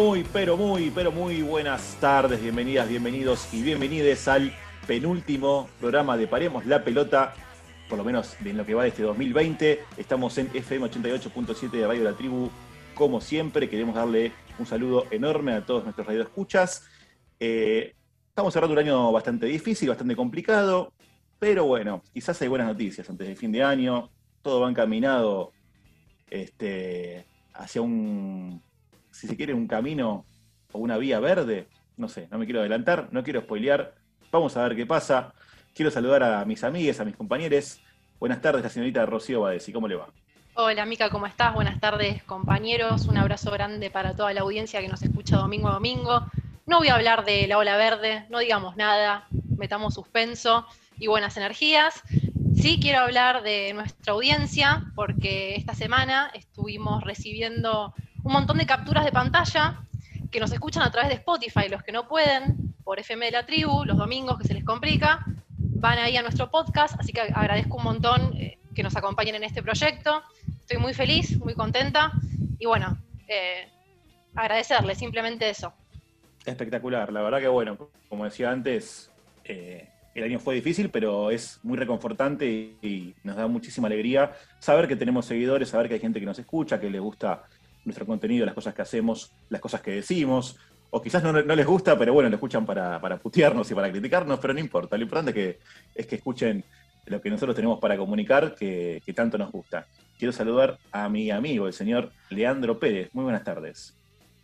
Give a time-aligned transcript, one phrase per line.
[0.00, 4.52] Muy, pero muy, pero muy buenas tardes, bienvenidas, bienvenidos y bienvenides al
[4.86, 7.34] penúltimo programa de Paremos la Pelota,
[7.88, 9.80] por lo menos en lo que va de este 2020.
[9.96, 12.48] Estamos en FM 88.7 de Radio La Tribu.
[12.94, 14.30] Como siempre, queremos darle
[14.60, 16.86] un saludo enorme a todos nuestros radioescuchas.
[17.40, 17.96] Eh,
[18.28, 20.92] estamos cerrando un año bastante difícil, bastante complicado,
[21.40, 24.10] pero bueno, quizás hay buenas noticias antes del fin de año.
[24.42, 25.50] Todo va encaminado
[26.30, 28.62] este, hacia un
[29.18, 30.24] si se quiere, un camino
[30.72, 31.66] o una vía verde.
[31.96, 33.94] No sé, no me quiero adelantar, no quiero spoilear.
[34.30, 35.34] Vamos a ver qué pasa.
[35.74, 37.80] Quiero saludar a mis amigas, a mis compañeros.
[38.20, 39.72] Buenas tardes, la señorita Rocío Badesi.
[39.72, 40.06] ¿Cómo le va?
[40.54, 41.52] Hola, Mica, ¿cómo estás?
[41.52, 43.06] Buenas tardes, compañeros.
[43.08, 46.26] Un abrazo grande para toda la audiencia que nos escucha domingo a domingo.
[46.66, 49.26] No voy a hablar de la ola verde, no digamos nada,
[49.56, 50.64] metamos suspenso
[50.96, 52.02] y buenas energías.
[52.54, 57.94] Sí quiero hablar de nuestra audiencia, porque esta semana estuvimos recibiendo
[58.28, 59.80] un montón de capturas de pantalla
[60.30, 61.66] que nos escuchan a través de Spotify.
[61.70, 65.24] Los que no pueden, por FM de la Tribu, los domingos que se les complica,
[65.56, 66.94] van ahí a nuestro podcast.
[67.00, 70.22] Así que agradezco un montón eh, que nos acompañen en este proyecto.
[70.60, 72.12] Estoy muy feliz, muy contenta.
[72.58, 72.98] Y bueno,
[73.28, 73.66] eh,
[74.34, 75.72] agradecerles, simplemente eso.
[76.44, 77.78] Espectacular, la verdad que bueno,
[78.10, 79.10] como decía antes,
[79.44, 84.32] eh, el año fue difícil, pero es muy reconfortante y, y, nos da muchísima alegría
[84.58, 87.44] saber que tenemos seguidores, saber que hay gente que nos escucha, que le gusta
[87.88, 90.58] nuestro contenido, las cosas que hacemos, las cosas que decimos,
[90.90, 94.54] o quizás no, les gusta, pero bueno, lo escuchan para, putearnos y para criticarnos, pero
[94.54, 95.58] no importa, lo importante es que,
[95.94, 96.64] es que escuchen
[97.06, 99.86] lo que nosotros tenemos para comunicar, que, tanto nos gusta.
[100.18, 103.08] Quiero saludar a mi amigo, el señor Leandro Pérez.
[103.12, 103.96] Muy buenas tardes.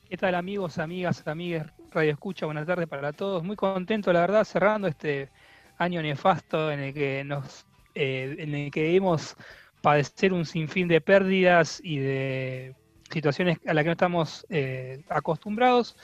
[0.09, 2.47] ¿Qué tal amigos, amigas, amigas, Radio Escucha?
[2.47, 3.43] Buenas tardes para todos.
[3.43, 5.29] Muy contento, la verdad, cerrando este
[5.77, 9.37] año nefasto en el que nos, eh, en el que hemos
[9.85, 12.75] padecer un sinfín de pérdidas y de
[13.15, 15.97] situaciones a las que no estamos eh, acostumbrados.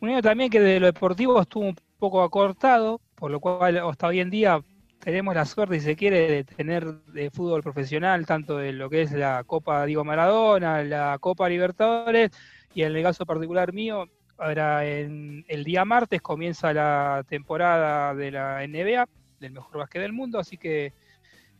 [0.00, 4.08] Un año también que de lo deportivo estuvo un poco acortado, por lo cual hasta
[4.08, 4.60] hoy en día
[4.98, 9.02] tenemos la suerte, si se quiere, de tener de fútbol profesional, tanto de lo que
[9.02, 12.30] es la Copa Diego Maradona, la Copa Libertadores,
[12.74, 14.08] y en el caso particular mío,
[14.38, 19.06] ahora en el día martes comienza la temporada de la NBA,
[19.40, 20.92] del mejor básquet del mundo, así que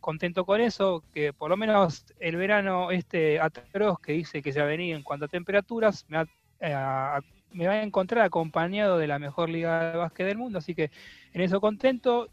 [0.05, 4.63] contento con eso, que por lo menos el verano este atroz que dice que ha
[4.63, 6.21] venido en cuanto a temperaturas, me,
[6.59, 7.15] eh, va,
[7.71, 10.91] a encontrar acompañado de la mejor liga de básquet del mundo, así que
[11.33, 12.29] en eso contento.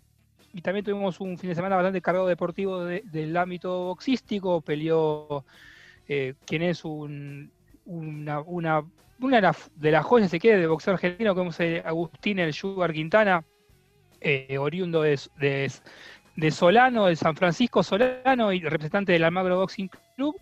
[0.53, 5.47] Y también tuvimos un fin de semana bastante cargado deportivo del ámbito boxístico, peleó
[6.07, 7.51] eh, quien es un,
[7.87, 8.85] una, una,
[9.19, 13.47] una, de las joyas, se quiere, de boxeo argentino, como es Agustín El Sugar Quintana,
[14.21, 15.71] eh, oriundo de, de
[16.51, 20.37] Solano, de San Francisco Solano y representante del Almagro Boxing Club.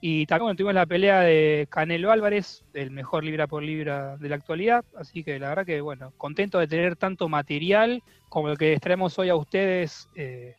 [0.00, 4.36] Y también tuvimos la pelea de Canelo Álvarez, el mejor libra por libra de la
[4.36, 4.84] actualidad.
[4.96, 9.18] Así que la verdad que, bueno, contento de tener tanto material como el que estaremos
[9.18, 10.54] hoy a ustedes, eh,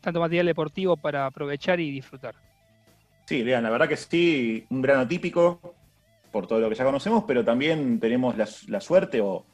[0.00, 2.34] tanto material deportivo para aprovechar y disfrutar.
[3.26, 5.74] Sí, vean, la verdad que sí, un gran atípico
[6.32, 9.44] por todo lo que ya conocemos, pero también tenemos la, suerte, o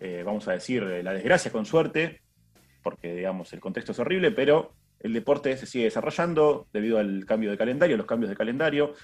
[0.00, 2.20] eh, vamos a decir, la desgracia con suerte,
[2.86, 4.70] porque digamos el contexto es horrible, pero
[5.00, 8.94] el deporte se sigue desarrollando debido al cambio de calendario, los cambios de calendario.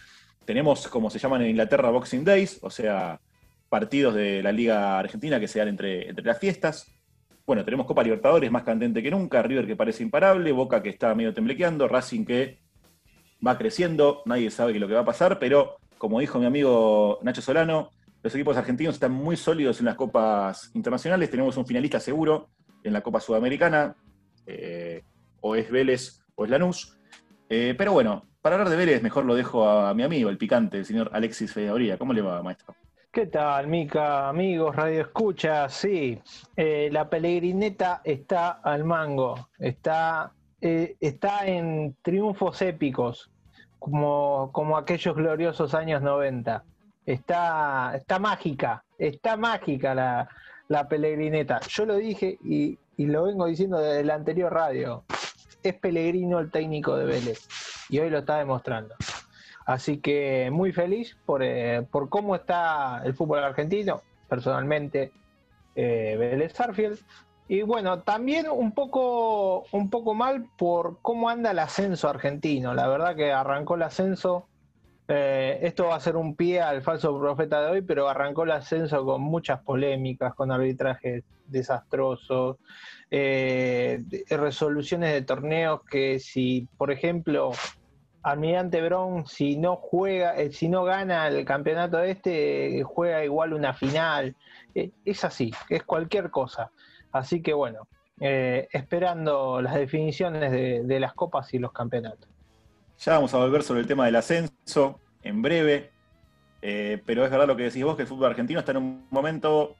[0.45, 3.21] Tenemos, como se llaman en Inglaterra, Boxing Days, o sea,
[3.69, 6.95] partidos de la Liga Argentina que se dan entre, entre las fiestas.
[7.45, 11.13] Bueno, tenemos Copa Libertadores más candente que nunca, River que parece imparable, Boca que está
[11.17, 12.61] medio temblequeando, Racing que
[13.45, 17.43] va creciendo, nadie sabe lo que va a pasar, pero como dijo mi amigo Nacho
[17.43, 17.91] Solano,
[18.23, 22.49] los equipos argentinos están muy sólidos en las copas internacionales, tenemos un finalista seguro,
[22.85, 23.97] en la Copa Sudamericana,
[24.47, 25.03] eh,
[25.41, 26.99] o es Vélez o es Lanús.
[27.49, 30.79] Eh, pero bueno, para hablar de Vélez, mejor lo dejo a mi amigo, el picante,
[30.79, 31.99] el señor Alexis Fedoría.
[31.99, 32.75] ¿Cómo le va, maestro?
[33.11, 34.29] ¿Qué tal, Mica?
[34.29, 36.19] Amigos, Radio Escucha, sí,
[36.57, 43.31] eh, la peregrineta está al mango, está, está en triunfos épicos,
[43.79, 46.65] como, como aquellos gloriosos años 90.
[47.05, 50.29] Está, está mágica, está mágica la,
[50.73, 51.61] la Pelegrineta.
[51.69, 55.05] Yo lo dije y, lo vengo diciendo desde la anterior radio.
[55.63, 57.47] Es Pellegrino el técnico de Vélez
[57.91, 58.95] y hoy lo está demostrando.
[59.67, 65.13] Así que muy feliz por, eh, cómo está el fútbol argentino, personalmente,
[65.77, 66.99] eh, Vélez Sarfield.
[67.49, 72.73] Y bueno, también un poco, un poco mal por cómo anda el ascenso argentino.
[72.73, 74.47] La verdad que arrancó el ascenso
[75.09, 78.53] eh, esto va a ser un pie al falso profeta de hoy, pero arrancó el
[78.53, 82.57] ascenso con muchas polémicas, con arbitrajes desastrosos,
[83.11, 87.53] eh, resoluciones de torneos que si, por ejemplo,
[88.23, 93.75] Almirante Brown, si no juega, eh, si no gana el campeonato este, juega igual una
[93.75, 94.37] final.
[95.05, 96.71] Es así, es cualquier cosa.
[97.11, 97.89] Así que bueno,
[98.19, 102.32] esperando las definiciones de, las copas y los campeonatos.
[103.05, 105.91] Ya vamos a volver sobre el tema del ascenso en breve,
[106.61, 109.75] pero es verdad lo que decís vos, que el fútbol argentino está en un momento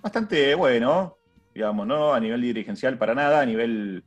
[0.00, 1.16] bastante bueno,
[1.52, 2.14] digamos, ¿no?
[2.14, 4.04] A nivel dirigencial para nada, a nivel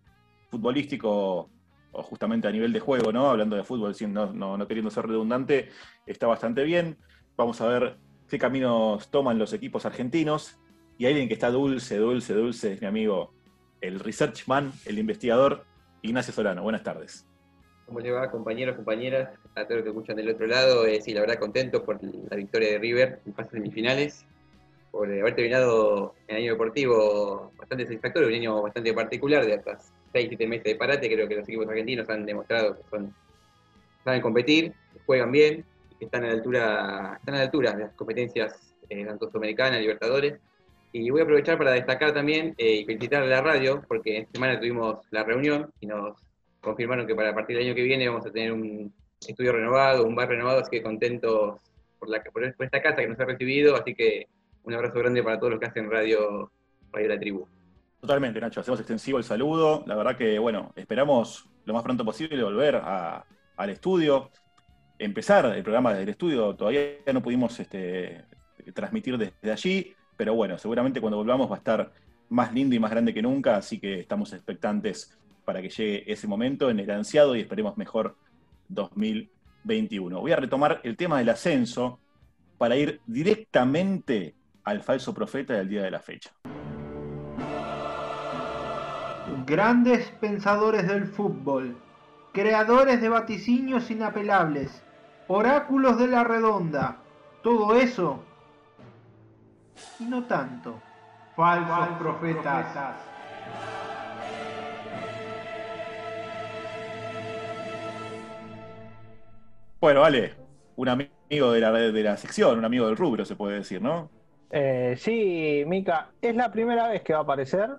[0.49, 1.49] futbolístico
[1.91, 3.29] o justamente a nivel de juego, ¿no?
[3.29, 5.67] Hablando de fútbol, no, no, queriendo ser redundante,
[6.05, 6.97] está bastante bien.
[7.35, 7.97] Vamos a ver
[8.29, 10.61] qué caminos toman los equipos argentinos.
[10.97, 13.33] Y alguien que está dulce, dulce, dulce, es mi amigo,
[13.81, 15.65] el researchman, el investigador,
[16.01, 16.63] Ignacio Solano.
[16.63, 17.27] Buenas tardes.
[17.85, 19.29] ¿Cómo le va, compañeros, compañeras?
[19.53, 22.35] A todos los que escuchan del otro lado, eh, sí, la verdad contento por la
[22.35, 24.25] victoria de River en de semifinales,
[24.89, 30.27] por haber terminado el año deportivo bastante satisfactorio, un año bastante particular de atrás 6,
[30.29, 33.13] 7 meses de parate, creo que los equipos argentinos han demostrado que son,
[34.03, 34.73] saben competir,
[35.05, 35.63] juegan bien,
[35.99, 39.79] que están a la altura, están a la altura de las competencias eh, tanto sudamericanas,
[39.79, 40.39] libertadores.
[40.91, 44.31] Y voy a aprovechar para destacar también eh, y felicitar a la radio, porque esta
[44.31, 46.15] semana tuvimos la reunión y nos
[46.65, 48.94] confirmaron que para partir del año que viene vamos a tener un
[49.25, 51.59] estudio renovado, un bar renovado, así que contentos
[52.00, 54.27] por esta casa que nos ha recibido, así que
[54.63, 56.51] un abrazo grande para todos los que hacen radio,
[56.91, 57.47] Radio La Tribu.
[58.01, 59.83] Totalmente, Nacho, hacemos extensivo el saludo.
[59.88, 64.29] La verdad que, bueno, esperamos lo más pronto posible volver al estudio,
[65.00, 66.56] empezar el programa desde el estudio.
[66.56, 66.81] Todavía
[67.12, 68.25] no pudimos este,
[68.73, 71.91] transmitir desde allí, pero bueno, seguramente cuando volvamos va a estar
[72.29, 76.27] más lindo y más grande que nunca, así que estamos expectantes para que llegue ese
[76.27, 78.18] momento en el ansiado y esperemos mejor
[78.69, 80.19] 2021.
[80.19, 82.00] Voy a retomar el tema del ascenso
[82.57, 86.31] para ir directamente al falso profeta del día de la fecha.
[89.45, 91.77] Grandes pensadores del fútbol,
[92.33, 94.83] creadores de vaticinios inapelables,
[95.27, 96.98] oráculos de la redonda,
[97.44, 98.24] todo eso
[100.00, 100.81] y no tanto.
[101.36, 102.95] Falsos, profetas.
[109.85, 110.33] Bueno, vale,
[110.77, 114.09] un amigo de la, de la sección, un amigo del rubro, se puede decir, ¿no?
[114.49, 117.69] Eh, sí, Mica, es la primera vez que va a aparecer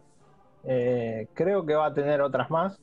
[0.62, 2.78] eh, creo que va a tener otras más,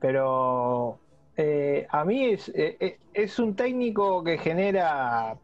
[0.00, 0.98] pero
[1.36, 5.36] eh, a mí es, es, un técnico que genera,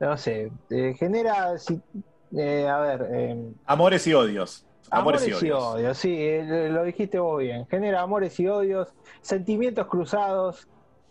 [0.00, 0.52] no sé,
[0.98, 3.08] genera, a ver...
[3.12, 4.64] Em, amores y odios.
[4.90, 5.98] Amores, y, odios.
[5.98, 7.66] sí, lo dijiste vos bien.
[7.66, 10.66] Genera amores y odios, sentimientos cruzados,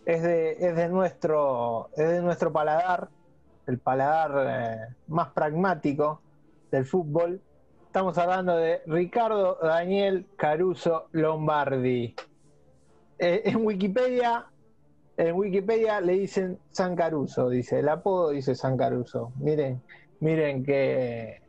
[0.05, 3.09] es de, es de, nuestro, es de nuestro paladar,
[3.67, 6.21] el paladar más pragmático
[6.71, 7.41] del fútbol
[7.93, 12.15] Estamos hablando de Ricardo Daniel Caruso Lombardi.
[13.19, 14.47] Eh, en Wikipedia,
[15.15, 19.31] en Wikipedia le dicen San Caruso, dice, el apodo dice San Caruso.
[19.35, 19.83] Miren,
[20.21, 21.43] miren qué,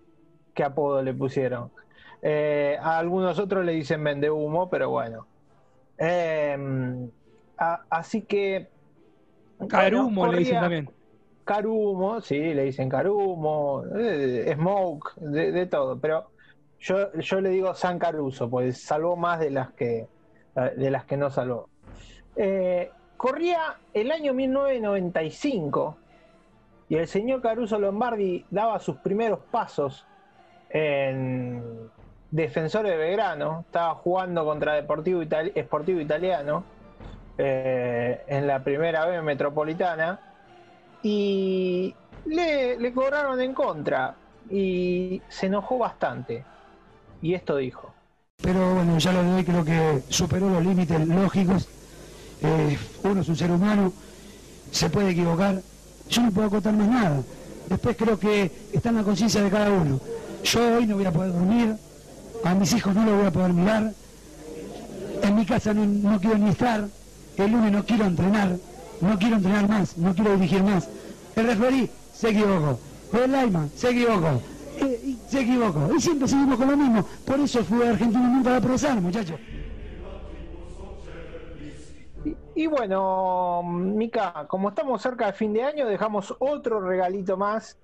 [0.53, 1.71] qué apodo le pusieron.
[2.21, 5.27] Eh, a algunos otros le dicen vende humo, pero bueno.
[7.73, 8.69] Em, así que.
[9.69, 10.91] Carumo le dicen también.
[11.45, 16.31] Carumo, sí, le dicen Carumo, eh, Smoke, de, todo, pero
[16.81, 20.09] yo, yo le digo San Caruso, pues salvó más de las que,
[20.77, 21.69] de las que no salvó.
[22.37, 25.97] Eh, corría el año 1995
[26.89, 30.07] y el señor Caruso Lombardi daba sus primeros pasos
[30.71, 31.91] en
[32.31, 36.65] Defensor de Belgrano, estaba jugando contra Deportivo Sportivo Italiano
[37.39, 40.21] eh, en la primera B metropolitana
[41.03, 41.95] y
[42.27, 44.15] le, cobraron en contra
[44.51, 46.45] y se enojó bastante
[47.23, 47.93] y esto dijo.
[48.43, 51.69] Pero bueno, ya lo de hoy creo que superó los límites lógicos.
[52.43, 53.93] Eh, uno es un ser humano,
[54.71, 55.61] se puede equivocar.
[56.09, 57.23] Yo no puedo acotar más nada.
[57.69, 59.99] Después creo que está en la conciencia de cada uno.
[60.45, 61.77] Yo hoy no voy a poder dormir,
[62.45, 63.93] a mis hijos no los voy a poder mirar,
[65.23, 66.87] en mi casa no, quiero ni estar,
[67.37, 68.57] el lunes no quiero entrenar,
[69.01, 70.89] no quiero entrenar más, no quiero dirigir más.
[71.37, 72.79] El referí se equivocó,
[73.13, 74.41] el Laima se equivocó,
[74.81, 75.95] y se equivocó.
[75.95, 77.05] Y siempre seguimos con lo mismo.
[77.25, 79.39] Por eso el fútbol argentino nunca va a progresar, muchachos.
[82.57, 87.77] Y, bueno, Mica, como estamos cerca del fin de año, dejamos otro regalito más,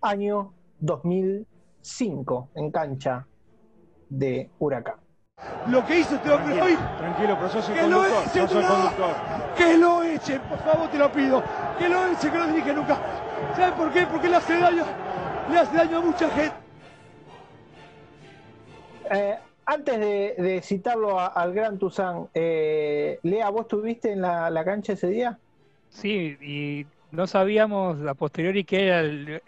[0.00, 3.26] año 2005, en cancha
[4.08, 4.99] de Huracán.
[5.68, 6.76] Lo que hizo este hombre hoy.
[6.98, 8.24] Tranquilo, pero sos el conductor.
[8.48, 9.14] sos el conductor.
[9.56, 11.42] Que lo echen, por favor, te lo pido.
[11.78, 12.98] Que lo echen, que no dirige nunca.
[13.56, 14.06] ¿Saben por qué?
[14.06, 14.84] Porque le hace daño
[15.50, 16.56] le hace daño a mucha gente.
[19.10, 25.08] Eh, antes de, citarlo al gran Tuzán, eh, Lea, ¿vos estuviste en la, cancha ese
[25.08, 25.38] día?
[25.88, 29.42] Sí, y no sabíamos a posteriori qué era el,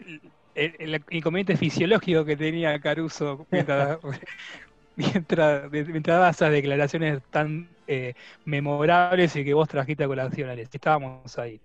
[1.09, 3.99] inconveniente fisiológico que tenía Caruso mientras,
[4.95, 5.71] mientras,
[6.03, 8.13] daba esas declaraciones tan eh,
[8.45, 11.59] memorables y que vos trajiste a colación, Estábamos ahí.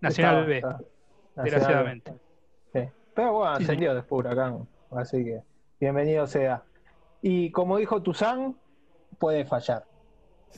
[0.00, 0.62] Nacional B,
[1.36, 2.12] desgraciadamente.
[3.14, 5.40] Pero bueno, ascendió después Huracán, así que
[5.78, 6.64] bienvenido sea.
[7.22, 8.56] Y como dijo Tuzán,
[9.18, 9.84] puede fallar.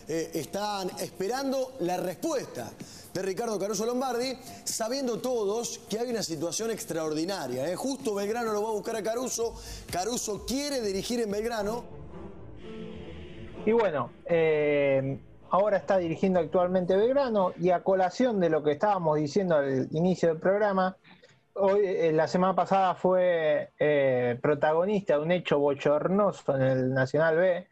[0.08, 2.70] Eh, están esperando la respuesta
[3.12, 7.70] de Ricardo Caruso Lombardi, sabiendo todos que hay una situación extraordinaria.
[7.70, 7.76] ¿eh?
[7.76, 9.54] Justo Belgrano lo va a buscar a Caruso,
[9.90, 11.95] Caruso quiere dirigir en Belgrano.
[13.66, 15.18] Y bueno, eh,
[15.50, 20.28] ahora está dirigiendo actualmente Belgrano y a colación de lo que estábamos diciendo al inicio
[20.28, 20.96] del programa,
[21.54, 27.36] hoy, eh, la semana pasada fue eh, protagonista de un hecho bochornoso en el Nacional
[27.38, 27.66] B,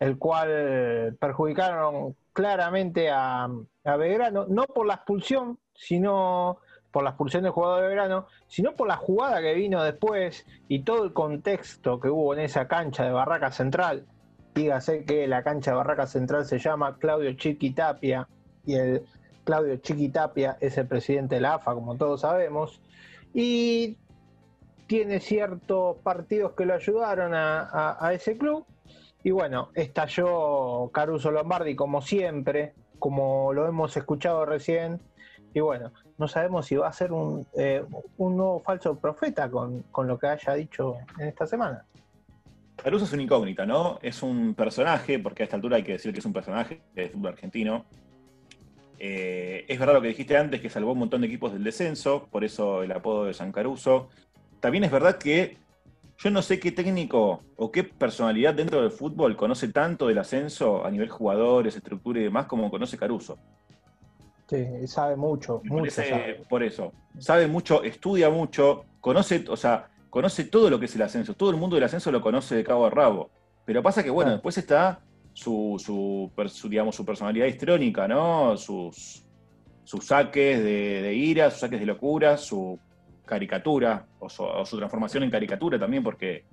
[0.00, 6.56] el cual perjudicaron claramente a, a Belgrano, no por la expulsión, sino
[6.90, 10.84] por la expulsión del jugador de Belgrano, sino por la jugada que vino después y
[10.84, 14.06] todo el contexto que hubo en esa cancha de Barraca Central.
[14.54, 18.28] Dígase que la cancha de Barraca Central se llama Claudio Chiquitapia
[18.64, 19.02] y el
[19.44, 22.80] Claudio Chiquitapia es el presidente de la AFA, como todos sabemos
[23.34, 23.98] y
[24.86, 28.64] tiene ciertos partidos que lo ayudaron a, ese club.
[29.24, 35.00] Y bueno, estalló Caruso Lombardi como siempre, como lo hemos escuchado recién.
[35.52, 37.84] Y bueno, no sabemos si va a ser un, eh,
[38.18, 41.84] un nuevo falso profeta con, con, lo que haya dicho en esta semana.
[42.76, 43.98] Caruso es una incógnita, ¿no?
[44.02, 47.10] Es un personaje, porque a esta altura hay que decir que es un personaje del
[47.10, 47.84] fútbol argentino.
[48.98, 52.28] Eh, es verdad lo que dijiste antes, que salvó un montón de equipos del descenso,
[52.30, 54.08] por eso el apodo de San Caruso.
[54.60, 55.58] También es verdad que
[56.18, 60.84] yo no sé qué técnico o qué personalidad dentro del fútbol conoce tanto del ascenso
[60.84, 63.38] a nivel jugadores, estructura y demás como conoce Caruso.
[64.48, 66.02] Sí, sabe mucho, mucho
[66.48, 71.02] Por eso, sabe mucho, estudia mucho, conoce, o sea, conoce todo lo que es el
[71.02, 71.34] ascenso.
[71.34, 73.30] Todo el mundo del ascenso lo conoce de cabo a rabo.
[73.64, 75.00] Pero pasa que, bueno, después está
[75.32, 78.56] su, su, digamos, su personalidad histrónica, ¿no?
[78.56, 79.24] Sus,
[79.82, 82.78] sus saques de, ira, sus saques de locura, su
[83.26, 86.44] caricatura o su, transformación en caricatura también, porque,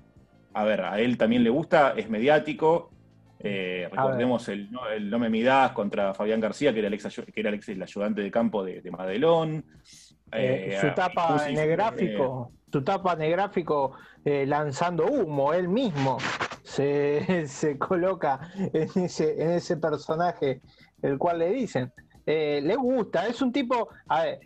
[0.55, 2.89] a ver, a él también le gusta, es mediático.
[3.37, 7.39] Eh, recordemos el, el, No me midas contra Fabián García, que era el, ex, que
[7.39, 9.63] era el, ayudante de campo de, Madelón.
[10.31, 16.17] Eh, su tapa en el gráfico, su tapa el gráfico lanzando humo él mismo
[16.63, 20.61] se, se coloca en ese, en ese personaje
[21.01, 21.91] el cual le dicen.
[22.25, 23.89] Eh, le gusta, es un tipo,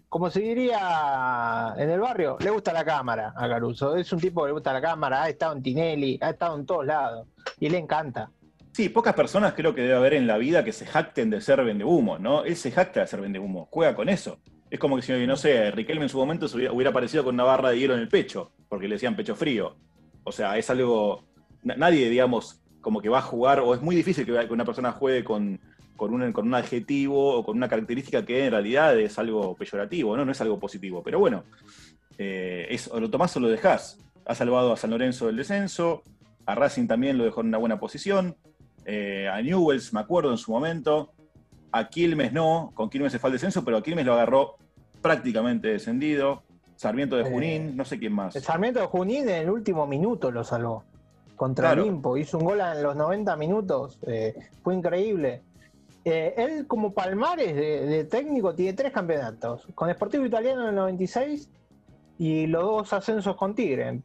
[0.08, 4.41] como se diría en el barrio, le gusta la cámara a Caruso, es un tipo
[4.41, 7.27] que le gusta la cámara, ha estado en Tinelli, ha estado en todos lados
[7.60, 8.32] y le encanta.
[8.72, 11.63] Sí, pocas personas creo que debe haber en la vida que se jacten de ser
[11.63, 12.44] vende humo, ¿no?
[12.44, 14.39] Él se jacta de ser vende humo, juega con eso.
[14.75, 17.70] Es como que si, no sé, Riquelme en su momento hubiera, aparecido con una barra
[17.70, 19.77] de hielo en el pecho, porque le decían pecho frío.
[20.25, 21.24] O sea, es algo
[21.63, 25.24] nadie, digamos, como que va a jugar, o es muy difícil que una persona juegue
[25.24, 25.62] con,
[25.96, 30.17] con, un, con un adjetivo o con una característica que en realidad es algo peyorativo,
[30.17, 30.25] ¿no?
[30.25, 31.01] No es algo positivo.
[31.01, 31.46] Pero bueno,
[32.17, 33.98] eh, o lo tomás o lo dejás.
[34.25, 36.03] Ha salvado a San Lorenzo del descenso,
[36.46, 38.36] a Racing también lo dejó en una buena posición,
[38.84, 41.13] eh, a Newells, me acuerdo en su momento,
[41.72, 44.58] a Quilmes no, con Quilmes se fue al descenso, pero a Quilmes lo agarró
[45.05, 46.41] prácticamente descendido.
[46.75, 48.35] Sarmiento de eh, Junín, no sé quién más.
[48.35, 50.83] El Sarmiento de Junín en el último minuto lo salvó
[51.35, 52.17] contra el Olimpo.
[52.17, 54.00] Hizo un gol en los 90 minutos.
[54.07, 54.33] Eh,
[54.63, 55.43] fue increíble.
[56.03, 61.50] Eh, él, como Palmares de, técnico, tiene tres campeonatos: con Sportivo Italiano en el 96
[62.17, 64.01] y los dos ascensos con Tigre.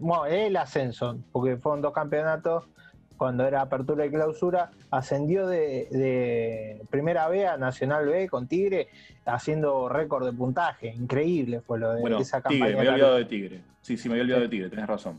[0.00, 2.64] Bueno, el ascenso, porque fueron dos campeonatos
[3.16, 8.88] cuando era apertura y clausura, ascendió de, primera B a Nacional B con Tigre,
[9.24, 10.88] haciendo récord de puntaje.
[10.88, 12.66] Increíble fue lo de esa campaña.
[12.66, 13.60] Tigre, me había olvidado de Tigre.
[13.82, 15.18] Sí, sí, me había olvidado de Tigre, tenés razón.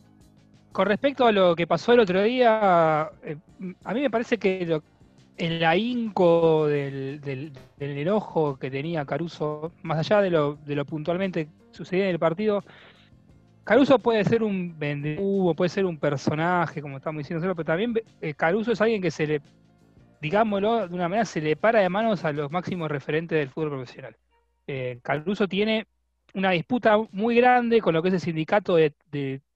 [0.71, 3.37] Con respecto a lo que pasó el otro día, eh,
[3.83, 4.81] a mí me parece que
[5.37, 11.47] el ahínco del, del, enojo que tenía Caruso, más allá de lo, de lo puntualmente
[11.71, 12.63] sucedía en el partido,
[13.65, 18.35] Caruso puede ser un vendehubo, puede ser un personaje, como estamos diciendo, pero también eh,
[18.35, 19.41] Caruso es alguien que se le,
[20.21, 23.71] digámoslo de una manera, se le para de manos a los máximos referentes del fútbol
[23.71, 24.15] profesional.
[24.67, 25.87] Eh, Caruso tiene
[26.35, 28.93] una disputa muy grande con lo que es el sindicato de,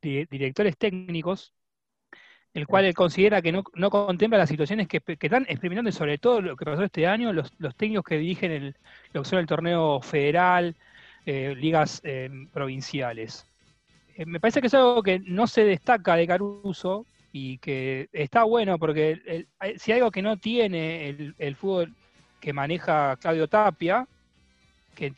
[0.02, 1.54] directores técnicos,
[2.56, 6.58] el cual él considera que no, contempla las situaciones que, están experimentando, sobre todo lo
[6.58, 8.76] que pasó este año, los, técnicos que dirigen el,
[9.14, 10.76] lo que son el torneo federal,
[11.28, 12.02] eh, ligas
[12.52, 13.49] provinciales.
[14.20, 18.44] Eh, me parece que es algo que no se destaca de Caruso, y que está
[18.44, 19.46] bueno porque
[19.78, 21.94] si algo que no tiene el, fútbol
[22.40, 24.08] que maneja Claudio Tapia,
[24.96, 25.14] que,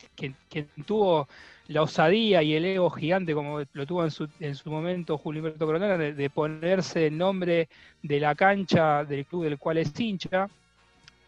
[0.85, 1.27] tuvo
[1.67, 5.41] la osadía y el ego gigante como lo tuvo en su, en su momento Julio
[5.41, 7.69] Humberto Coronel, de, ponerse el nombre
[8.03, 10.47] de la cancha del club del cual es hincha,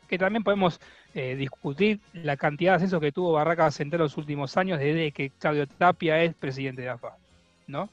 [0.07, 0.79] que también podemos
[1.15, 5.11] eh, discutir la cantidad de ascensos que tuvo Barraca Central en los últimos años desde
[5.11, 7.15] que Claudio Tapia es presidente de AFA,
[7.67, 7.89] ¿no?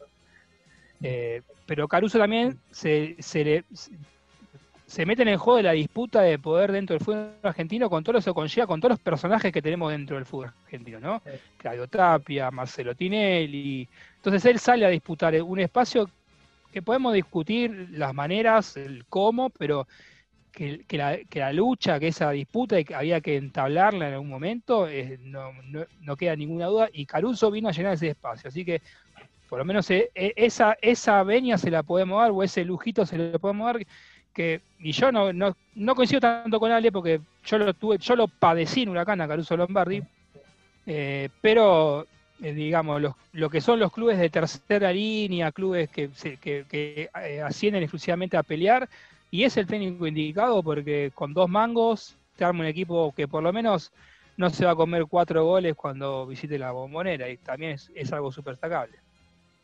[1.03, 3.65] Eh, pero Caruso también se, se,
[4.87, 8.05] se, mete en el juego de la disputa de poder dentro del fútbol argentino con
[8.05, 11.23] todo eso conlleva, con todos los personajes que tenemos dentro del fútbol argentino, ¿no?
[11.57, 13.89] Claudio Tapia, Marcelo Tinelli.
[14.17, 16.11] Entonces él sale a disputar un espacio
[16.73, 19.87] que podemos discutir las maneras, el cómo, pero
[20.53, 20.85] que,
[21.33, 25.53] la, lucha, que esa disputa que había que entablarla en algún momento, eh, no,
[26.01, 28.49] no, queda ninguna duda, y Caruso vino a llenar ese espacio.
[28.49, 28.83] Así que
[29.51, 33.05] por lo menos eh, eh, esa, esa veña se la podemos dar, o ese lujito
[33.05, 33.85] se lo podemos dar,
[34.33, 38.29] que, y yo no, no, coincido tanto con Ale porque yo lo tuve, yo lo
[38.29, 40.03] padecí en Huracán a Caruso Lombardi,
[41.43, 42.07] pero
[42.39, 43.03] digamos,
[43.33, 47.11] lo que son los clubes de tercera línea, clubes que, que, que
[47.45, 48.89] ascienden exclusivamente a pelear,
[49.33, 53.43] y es el técnico indicado porque con dos mangos te arma un equipo que por
[53.43, 53.93] lo menos
[54.41, 58.33] no se va a comer cuatro goles cuando visite la bombonera y también es, algo
[58.33, 58.99] súper destacable.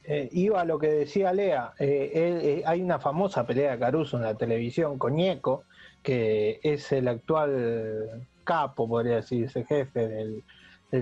[0.09, 4.17] Eh, iba a lo que decía Lea, eh, eh, hay una famosa pelea de Caruso
[4.17, 5.65] en la televisión con Ñeco,
[6.01, 10.45] que es el actual capo, podría decirse, jefe del,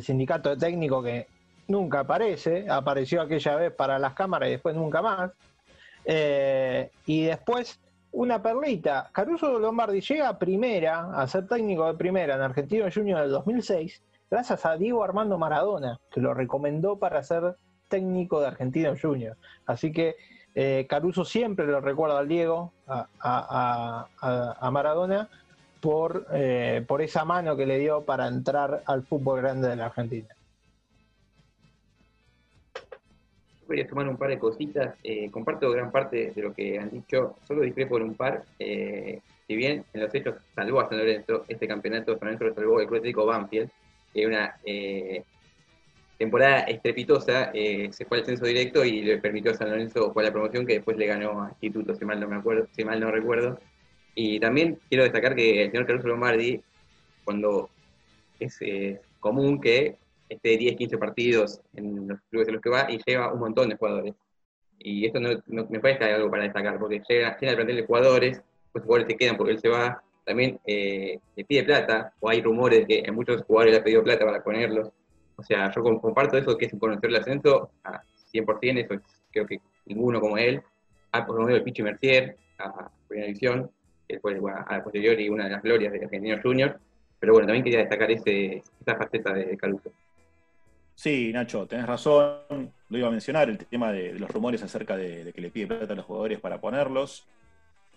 [0.00, 1.26] sindicato de técnico que
[1.68, 5.32] nunca aparece, apareció aquella vez para las cámaras y después nunca más.
[7.06, 7.78] y después
[8.12, 9.10] una perlita.
[9.12, 14.02] Caruso Lombardi llega a primera, a ser técnico de primera en Argentino Junior del 2006,
[14.30, 17.56] gracias a Diego Armando Maradona, que lo recomendó para ser
[17.94, 19.36] técnico de Argentino Junior.
[19.66, 20.16] Así que
[20.56, 24.08] eh, Caruso siempre lo recuerda al Diego, a,
[24.72, 25.28] Maradona,
[25.80, 29.86] por, eh, por esa mano que le dio para entrar al fútbol grande de la
[29.86, 30.28] Argentina.
[33.68, 34.94] quería tomar un par de cositas.
[35.02, 38.44] Eh, comparto gran parte de lo que han dicho, solo discrepo en un par.
[38.58, 42.80] Si bien en los hechos salvó a San Lorenzo, este campeonato San Lorenzo lo salvó
[42.80, 43.70] el Club Banfield,
[44.12, 44.56] que una
[46.18, 50.32] temporada estrepitosa, se fue al censo directo y le permitió a San Lorenzo jugar la
[50.32, 53.10] promoción que después le ganó a Instituto, si mal no me acuerdo, si mal no
[53.10, 53.58] recuerdo.
[54.14, 56.60] Y también quiero destacar que el señor Caruso Lombardi,
[57.24, 57.68] cuando
[58.38, 58.58] es
[59.20, 59.96] común que
[60.28, 63.68] este 10, 15 partidos en los clubes en los que va y lleva un montón
[63.68, 64.14] de jugadores.
[64.78, 68.42] Y esto no, me parece algo para destacar, porque llega, tiene el plantel de jugadores,
[68.74, 72.42] los jugadores se quedan porque él se va, también eh, le pide plata, o hay
[72.42, 74.90] rumores de que a muchos jugadores le ha pedido plata para ponerlos.
[75.36, 79.60] O sea, yo comparto eso que es conocer el ascenso a 100%, eso creo que
[79.86, 80.62] ninguno como él,
[81.12, 83.70] ha promovido el Pichi Mercier a Primera División,
[84.06, 84.36] que después
[84.68, 86.78] a la posterior y una de las glorias de Argentino Junior,
[87.18, 89.90] pero bueno, también quería destacar ese, esa faceta de Caruso.
[90.94, 92.72] Sí, Nacho, tenés razón.
[92.88, 95.92] Lo iba a mencionar, el tema de, los rumores acerca de, que le pide plata
[95.92, 97.26] a los jugadores para ponerlos.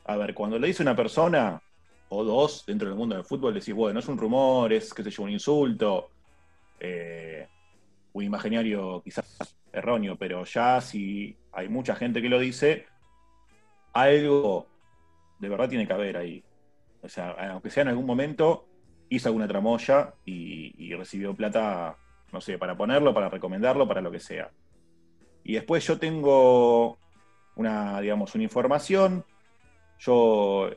[0.05, 1.61] A ver, cuando lo dice una persona
[2.09, 5.11] o dos dentro del mundo del fútbol, decís, bueno, es un rumor, es, qué sé
[5.11, 6.09] yo, un insulto,
[6.79, 7.47] eh,
[8.13, 12.85] un imaginario quizás erróneo, pero ya si hay mucha gente que lo dice,
[13.93, 14.67] algo
[15.39, 16.43] de verdad tiene que haber ahí.
[17.01, 18.67] O sea, aunque sea en algún momento,
[19.09, 21.97] hizo alguna tramoya y recibió plata
[22.31, 24.51] no sé, para ponerlo, para recomendarlo, para lo que sea.
[25.43, 26.97] Y después yo tengo
[27.55, 29.25] una, digamos, una información.
[29.99, 30.69] Yo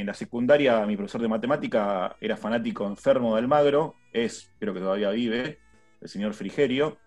[0.00, 4.80] en la secundaria, mi profesor de matemática era fanático enfermo de Almagro, es, creo que
[4.80, 5.58] todavía vive,
[6.02, 6.98] el señor Frigerio,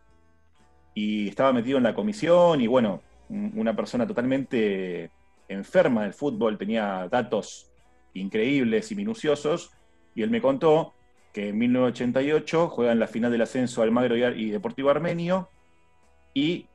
[0.95, 5.11] y estaba metido en la comisión y bueno, una persona totalmente
[5.47, 7.71] enferma del fútbol, tenía datos
[8.15, 9.71] increíbles y minuciosos,
[10.15, 10.95] y él me contó
[11.31, 15.49] que en 1988 juegan la final del ascenso Almagro y Deportivo Armenio,
[16.33, 16.65] y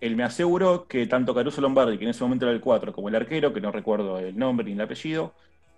[0.00, 3.08] él me aseguró que tanto Caruso Lombardi, que en ese momento era el 4, como
[3.08, 5.34] el arquero, que no recuerdo el nombre ni el apellido,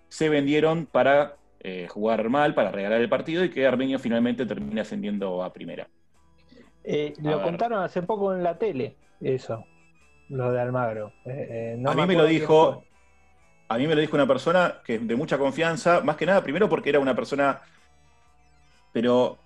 [0.07, 4.83] se vendieron para eh, jugar mal, para regalar el partido, y que Armenio finalmente termina
[4.83, 5.87] ascendiendo a primera.
[6.83, 9.65] Eh, lo contaron hace poco en la tele, eso,
[10.29, 11.13] lo de Almagro.
[11.25, 12.83] Eh, a mí me lo dijo...
[13.69, 16.69] A mí me lo dijo una persona que de mucha confianza, más que nada, primero
[16.69, 17.61] porque era una persona
[18.93, 19.39] pero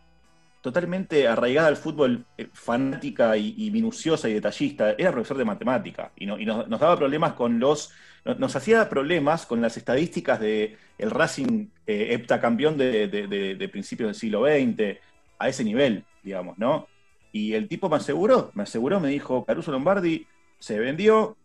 [0.68, 4.92] totalmente arraigada al fútbol, eh, fanática y, minuciosa y detallista.
[4.98, 7.94] Era profesor de matemática y, nos, daba problemas con los.
[8.38, 14.44] Nos, hacía problemas con las estadísticas del el Racing eh, heptacampeón de, principios del siglo
[14.46, 15.00] XX,
[15.40, 16.88] a ese nivel, digamos, ¿no?
[17.32, 20.28] Y el tipo me aseguró, me aseguró, me dijo, Caruso Lombardi
[20.60, 21.38] se vendió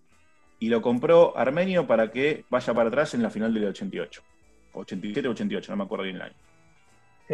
[0.59, 4.21] y lo compró Armenio para que vaya para atrás en la final del 88.
[4.73, 6.35] 87 88, no me acuerdo bien el año.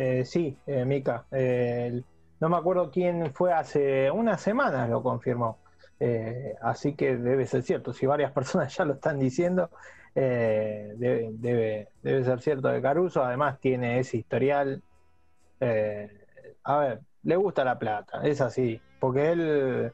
[0.01, 1.27] Eh, sí, eh, Mica.
[1.33, 5.59] no me acuerdo quién fue hace unas semanas, lo confirmó.
[5.99, 7.93] Eh, así que debe ser cierto.
[7.93, 9.71] Si varias personas ya lo están diciendo,
[10.15, 13.25] eh, debe, ser cierto de Caruso.
[13.25, 14.81] Además, tiene ese historial.
[15.59, 16.09] Eh,
[16.63, 18.81] a ver, le gusta la plata, es así.
[19.01, 19.93] Porque él,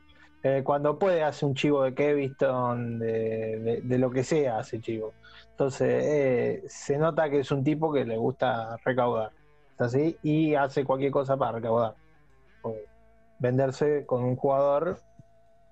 [0.64, 5.14] cuando puede, hace un chivo de Keviston, de, de- de lo que sea, hace chivo.
[5.52, 9.32] Entonces, se nota que es un tipo que le gusta recaudar.
[9.74, 10.16] ¿Es así?
[10.22, 11.94] Y hace cualquier cosa para recaudar.
[13.38, 14.98] Venderse con un jugador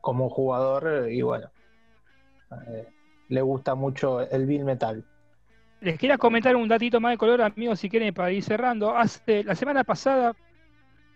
[0.01, 1.49] como jugador, y bueno,
[2.69, 2.89] eh,
[3.29, 5.05] le gusta mucho el Bill Metal.
[5.81, 8.97] Les quería comentar un datito más de color, amigos, si quieren, para ir cerrando.
[8.97, 10.35] Hace, la semana pasada,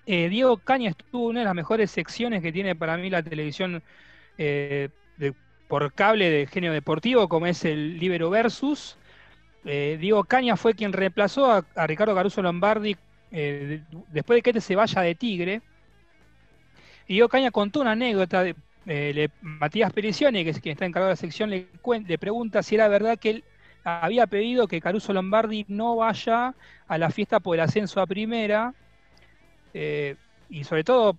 [0.07, 3.23] eh, Diego Caña estuvo en una de las mejores secciones que tiene para mí la
[3.23, 3.83] televisión
[4.39, 4.89] eh,
[5.69, 8.97] por cable de genio deportivo, como es el Libero Versus.
[9.67, 12.97] Eh, Diego Caña fue quien reemplazó a, Ricardo Caruso Lombardi
[13.33, 15.61] eh, de- después de que este se vaya de Tigre.
[17.09, 18.43] Y Diego Caña contó una anécdota.
[18.43, 18.55] de-
[18.87, 21.67] eh, le- Matías Pericione, que es quien está encargado de la sección, le,
[22.07, 23.45] le pregunta si era verdad que él
[23.85, 26.55] había pedido que Caruso Lombardi no vaya
[26.87, 28.75] a la fiesta por el ascenso a primera,
[29.75, 30.17] eh,
[30.49, 31.17] y sobre todo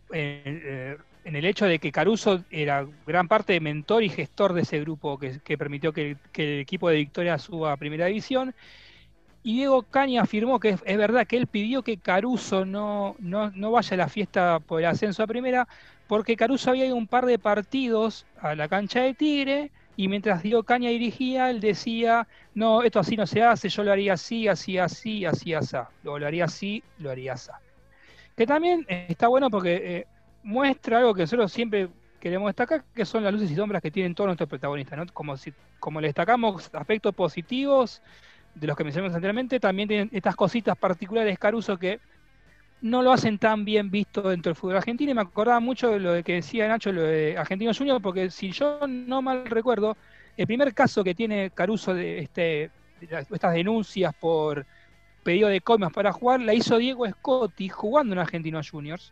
[1.28, 4.80] en el hecho de que Caruso era gran parte de mentor y gestor de ese
[4.80, 8.56] grupo que, permitió que, el- equipo de Victoria suba a primera división.
[9.44, 13.72] Y Diego Caña afirmó que es, verdad que él pidió que Caruso no, no, no
[13.72, 15.68] vaya a la fiesta por el ascenso a primera,
[16.08, 20.44] porque Caruso había ido un par de partidos a la cancha de Tigre, y mientras
[20.44, 24.48] Diego Caña dirigía, él decía, no, esto así no se hace, yo lo haría así,
[24.48, 27.52] así, así, así, así, lo, haría así, lo haría así.
[28.36, 30.08] Que también está bueno porque eh,
[30.48, 31.90] muestra algo que nosotros siempre
[32.22, 35.06] queremos destacar, que son las luces y sombras que tienen todos nuestros protagonistas, ¿no?
[35.14, 38.02] Como, si, como le destacamos aspectos positivos
[38.56, 42.00] de los que mencionamos anteriormente, también tienen estas cositas particulares Caruso que
[42.80, 46.00] no lo hacen tan bien visto dentro del fútbol argentino y me acordaba mucho de
[46.00, 49.98] lo que decía Nacho, lo de Argentinos Juniors, porque si yo no mal recuerdo,
[50.38, 54.66] el primer caso que tiene Caruso de, este, de estas denuncias por
[55.24, 59.12] pedido de comas para jugar, la hizo Diego Scotti jugando en Argentinos Juniors.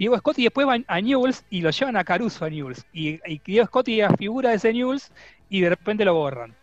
[0.00, 2.86] Y Diego Scotti después va a Newell's y lo llevan a Caruso a Newell's.
[2.90, 5.12] Y, y Diego Scotti figura de ese Newell's
[5.50, 6.54] y de repente lo borran.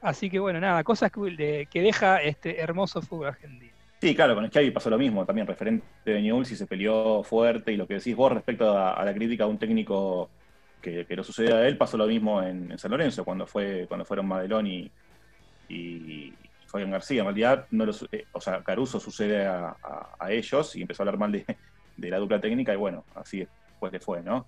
[0.00, 3.70] Así que bueno, nada, cosas que, de- que deja este hermoso fútbol argentino.
[4.00, 7.70] Sí, claro, con Xavi pasó lo mismo, también referente de Newell's y se peleó fuerte
[7.70, 10.30] y lo que decís vos respecto a, la crítica de un técnico
[10.80, 14.06] que, que lo sucedió a él, pasó lo mismo en, San Lorenzo, cuando fue cuando
[14.06, 14.90] fueron Madelón y,
[15.68, 16.32] y
[16.64, 17.20] Fabián García.
[17.20, 19.76] En realidad, no lo eh, o sea, Caruso sucede a
[20.30, 21.44] ellos y empezó a hablar mal de,
[22.00, 24.46] de la dupla técnica y bueno, así después le fue, ¿no?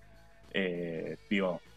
[0.55, 1.17] Eh,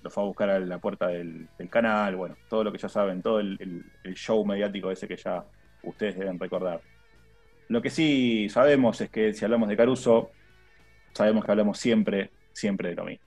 [0.02, 3.22] lo fue a buscar a la puerta del, canal, bueno, todo lo que ya saben,
[3.22, 5.44] todo el, el- el show mediático ese que ya
[5.82, 6.80] ustedes deben recordar.
[7.68, 10.30] Lo que sí sabemos es que si hablamos de Caruso,
[11.14, 13.26] sabemos que hablamos siempre, siempre de lo mismo.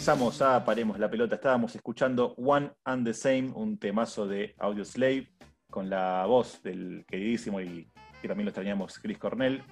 [0.00, 1.34] Regresamos a Paremos la Pelota.
[1.34, 5.30] Estábamos escuchando One and the Same, un temazo de Audio Slave,
[5.68, 7.86] con la voz del queridísimo y
[8.22, 9.62] que también lo extrañamos, Chris Cornell.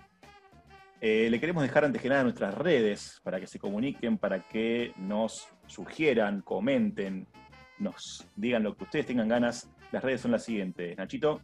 [1.00, 4.92] Eh, le queremos dejar antes que nada nuestras redes para que se comuniquen, para que
[4.98, 7.26] nos sugieran, comenten,
[7.78, 9.70] nos digan lo que ustedes tengan ganas.
[9.92, 10.94] Las redes son las siguientes.
[10.98, 11.40] Nachito,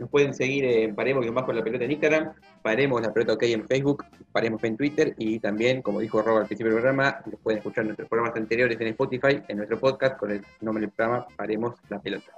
[0.00, 2.32] Nos pueden seguir en Paremos que bajo la pelota en Instagram,
[2.62, 6.46] Paremos la pelota OK en Facebook, Paremos en Twitter y también, como dijo Rob al
[6.46, 10.30] principio del programa, nos pueden escuchar nuestros programas anteriores en Spotify, en nuestro podcast con
[10.30, 12.32] el nombre del programa Paremos la pelota.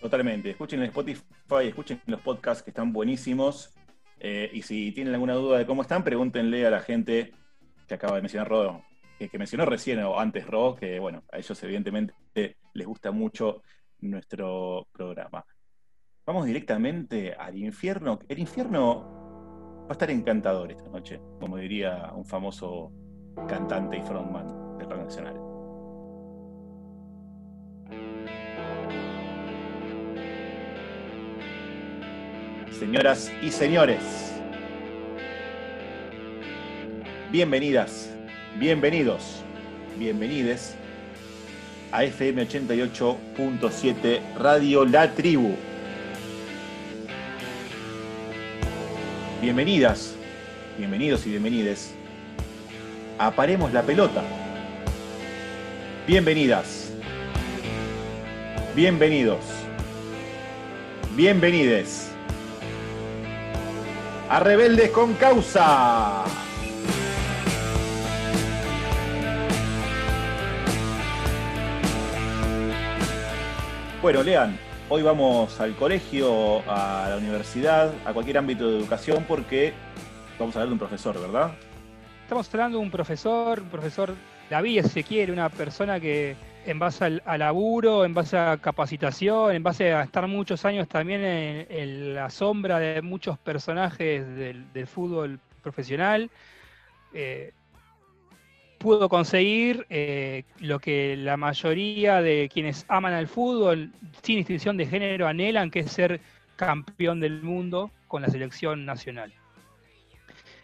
[0.00, 0.50] Totalmente.
[0.50, 1.24] Escuchen en Spotify,
[1.66, 3.74] escuchen los podcasts que están buenísimos.
[4.20, 7.32] Eh, y si tienen alguna duda de cómo están, pregúntenle a la gente
[7.88, 8.84] que acaba de mencionar Rodo,
[9.18, 12.14] que, que mencionó recién o antes Rodo, que bueno, a ellos evidentemente
[12.74, 13.60] les gusta mucho
[14.02, 15.44] nuestro programa.
[16.28, 18.18] Vamos directamente al infierno.
[18.28, 22.92] El infierno va a estar encantador esta noche, como diría un famoso
[23.48, 25.34] cantante y frontman del rock nacional.
[32.78, 34.38] Señoras y señores,
[37.32, 38.14] bienvenidas,
[38.58, 39.42] bienvenidos,
[39.96, 40.76] bienvenides
[41.90, 45.56] a FM 88.7 Radio La Tribu.
[49.40, 50.16] Bienvenidas,
[50.76, 51.94] bienvenidos y bienvenides
[53.20, 54.24] a Paremos la Pelota.
[56.08, 56.90] Bienvenidas,
[58.74, 59.38] bienvenidos,
[61.14, 62.10] bienvenides
[64.28, 66.24] a Rebeldes con Causa.
[74.02, 74.58] Bueno, lean,
[74.90, 79.72] hoy vamos al colegio, a la universidad, a cualquier ámbito de educación porque
[80.38, 81.52] vamos a hablar de un profesor, ¿verdad?
[82.22, 84.14] Estamos hablando de un profesor, un profesor
[84.50, 89.54] la si se quiere, una persona que en base al, laburo, en base a capacitación,
[89.54, 95.38] en base a estar muchos años también en, la sombra de muchos personajes del, fútbol
[95.62, 96.30] profesional,
[97.12, 97.52] eh,
[98.78, 103.90] pudo conseguir eh, lo que la mayoría de quienes aman al fútbol,
[104.22, 106.20] sin distinción de género, anhelan, que es ser
[106.56, 109.32] campeón del mundo con la selección nacional.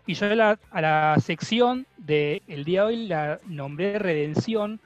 [0.07, 4.81] Y yo a la, a la sección del día de hoy la nombré Redención,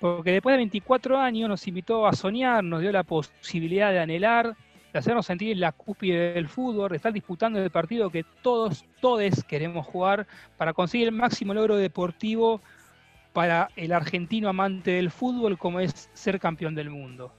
[0.00, 4.56] porque después de 24 años nos invitó a soñar, nos dio la posibilidad de anhelar,
[4.94, 8.84] de hacernos sentir en la cúspide del fútbol, de estar disputando el partido que todos,
[9.00, 10.24] todos queremos jugar
[10.56, 12.60] para conseguir el máximo logro deportivo
[13.32, 17.32] para el argentino amante del fútbol como es ser campeón del mundo.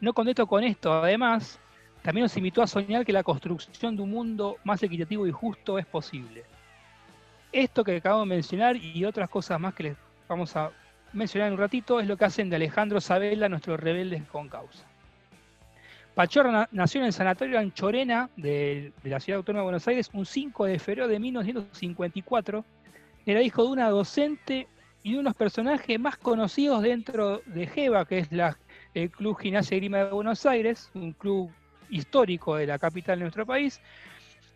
[0.00, 1.60] No contento con esto, además,
[2.02, 5.78] también nos invitó a soñar que la construcción de un mundo más equitativo y justo
[5.78, 6.46] es posible.
[7.52, 9.96] Esto que acabo de mencionar y otras cosas más que les
[10.28, 10.72] vamos a
[11.12, 14.84] mencionar en un ratito es lo que hacen de Alejandro Sabela, nuestro rebelde con causa.
[16.18, 20.64] Pachorra nació en el Sanatorio Anchorena de, la Ciudad Autónoma de Buenos Aires un 5
[20.64, 22.64] de febrero de 1954.
[23.24, 24.66] Era hijo de una docente
[25.04, 28.28] y de unos personajes más conocidos dentro de GEBA, que es
[28.94, 31.52] el Club Gimnasia Grima de Buenos Aires, un club
[31.88, 33.80] histórico de la capital de nuestro país.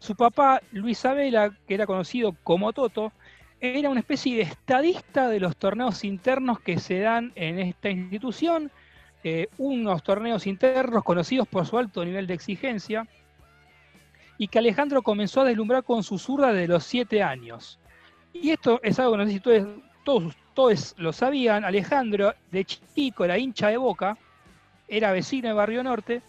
[0.01, 3.13] Su papá, Luis Abela, que era conocido como Toto,
[3.61, 8.73] era una especie de estadista de los torneos internos que se dan en esta institución
[9.25, 13.07] eh, unos torneos internos conocidos por su alto nivel de exigencia,
[14.39, 17.79] y que Alejandro comenzó a deslumbrar con su zurda de los siete años.
[18.33, 23.25] Y esto es algo que no sé si todos, todos, lo sabían, Alejandro de chico
[23.25, 24.19] era hincha de Boca,
[24.89, 26.23] era vecino de Barrio Norte,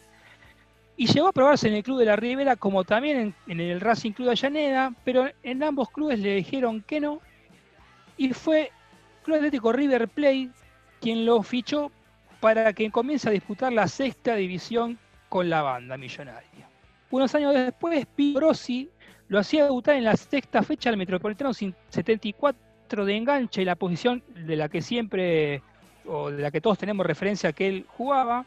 [0.95, 4.11] y llegó a probarse en el Club de la Ribera como también en, el Racing
[4.11, 7.19] Club de Ayaneda, pero en ambos clubes le dijeron que no,
[8.17, 8.71] y fue
[9.23, 10.49] Club Atlético River Plate
[11.01, 11.91] quien lo fichó
[12.43, 16.67] para que comience a disputar la sexta división con la banda millonaria.
[17.09, 18.89] Unos años después, Rossi
[19.29, 24.21] lo hacía debutar en la sexta fecha del Metropolitano 74 de enganche, y la posición
[24.35, 25.61] de la que siempre,
[26.05, 28.45] o de la que todos tenemos referencia que él jugaba.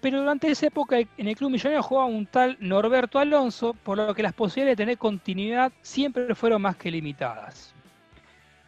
[0.00, 4.14] Pero durante esa época en el Club Millonario jugaba un tal Norberto Alonso, por lo
[4.14, 7.74] que las posibilidades de tener continuidad siempre fueron más que limitadas.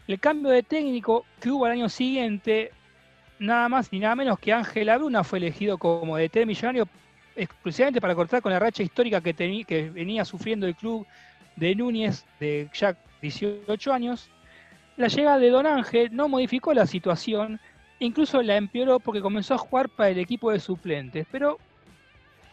[0.08, 2.72] El cambio de técnico que hubo al año siguiente
[3.40, 6.86] nada más ni nada menos que Ángel Bruna fue elegido como DT millonario
[7.34, 9.34] exclusivamente para cortar con la racha histórica que,
[9.66, 11.06] que venía sufriendo el club
[11.56, 14.30] de Núñez de ya 18 años.
[14.96, 17.58] La llegada de Don Ángel no modificó la situación,
[17.98, 21.26] incluso la empeoró porque comenzó a jugar para el equipo de suplentes.
[21.32, 21.58] Pero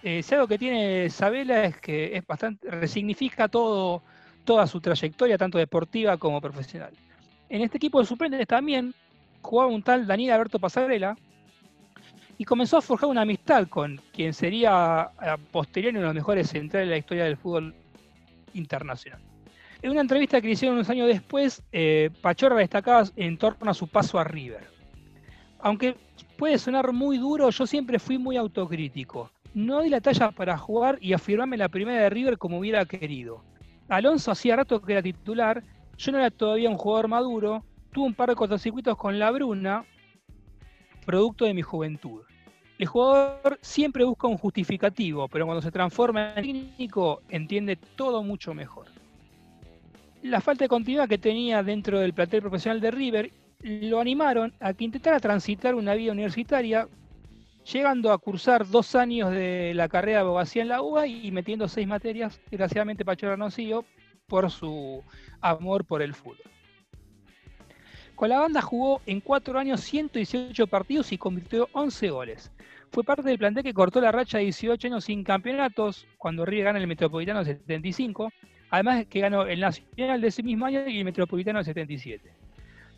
[0.03, 4.03] eh, si que tiene Sabela es que es bastante, resignifica todo,
[4.45, 6.93] toda su trayectoria, tanto deportiva como profesional.
[7.49, 8.93] En este equipo de suplentes también
[9.41, 11.15] jugaba un tal Daniel Alberto Pasarela
[12.37, 16.49] y comenzó a forjar una amistad con quien sería a posterior uno de los mejores
[16.49, 17.73] centrales de la historia del fútbol
[18.53, 19.21] internacional.
[19.81, 23.73] En una entrevista que le hicieron unos años después, eh, Pachorra destacaba en torno a
[23.73, 24.67] su paso a River.
[25.59, 25.95] Aunque
[26.37, 29.31] puede sonar muy duro, yo siempre fui muy autocrítico.
[29.53, 33.43] no di la talla para jugar y afirmarme la primera de River como hubiera querido.
[33.89, 35.63] Alonso hacía rato que era titular,
[35.97, 39.85] yo no era todavía un jugador maduro, tuve un par de cortocircuitos con la Bruna,
[41.05, 42.21] producto de mi juventud.
[42.77, 48.53] El jugador siempre busca un justificativo, pero cuando se transforma en técnico entiende todo mucho
[48.53, 48.85] mejor.
[50.21, 54.73] La falta de continuidad que tenía dentro del plantel profesional de River lo animaron a
[54.73, 56.87] que intentara transitar una vida universitaria,
[57.71, 61.67] llegando a cursar dos años de la carrera de abogacía en la UBA y metiendo
[61.67, 63.85] seis materias, desgraciadamente Pachorra no siguió,
[64.27, 65.03] por su
[65.41, 66.37] amor por el fútbol.
[68.17, 72.51] Con la banda jugó en cuatro años 118 partidos y convirtió 11 goles.
[72.91, 76.65] Fue parte del plantel que cortó la racha de 18 años sin campeonatos, cuando River
[76.65, 78.31] gana el Metropolitano del 75,
[78.71, 82.31] además que ganó el Nacional de ese mismo año y el Metropolitano del 77.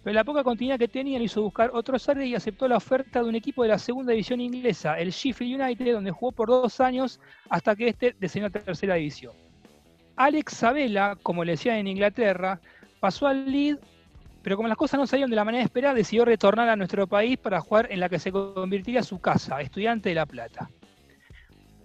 [0.06, 3.22] Pero la poca continuidad que tenía le hizo buscar otros aires y aceptó la oferta
[3.22, 6.80] de un equipo de la segunda división inglesa, el Sheffield United, donde jugó por dos
[6.80, 9.34] años hasta que este descendió a tercera división.
[10.16, 12.62] Alex Sabela, como le decían en Inglaterra,
[13.02, 13.80] pasó al lead
[14.42, 17.38] pero como las cosas no salieron de la manera esperada, decidió retornar a nuestro país
[17.38, 20.70] para jugar en la que se convertiría su casa, Estudiante de La Plata.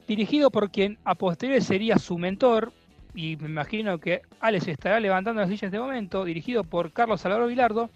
[0.07, 2.73] Dirigido por quien a posteriori sería su mentor,
[3.15, 7.21] y me imagino que Alex estará levantando la silla en este momento, dirigido por Carlos
[7.21, 7.91] Salvador Vilardo,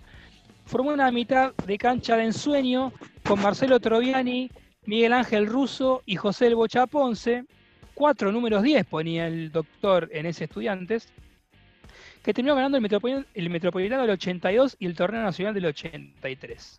[0.64, 2.92] formó una mitad de cancha de ensueño
[3.24, 4.50] con Marcelo Troviani,
[4.86, 7.44] Miguel Ángel Russo y José El Bocha Ponce.
[7.94, 11.12] Cuatro números 10 ponía el doctor en ese Estudiantes
[12.28, 16.78] que terminó ganando el Metropolitano, del 82 y el Torneo Nacional del 83.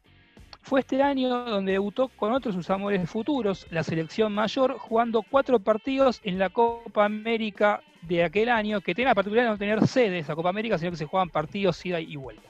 [0.62, 5.60] Fue este año donde debutó con otros sus amores futuros, la selección mayor, jugando cuatro
[5.60, 9.88] partidos en la Copa América de aquel año, que tiene la particularidad de no tener
[9.88, 12.48] sede esa Copa América, sino que se juegan partidos ida y vuelta.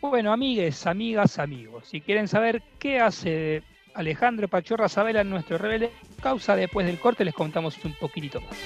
[0.00, 5.90] Bueno, amigues, amigas, amigos, si quieren saber qué hace Alejandro Pachorra Sabela nuestro rebelde
[6.22, 8.56] causa, después del corte les contamos un poquitito más.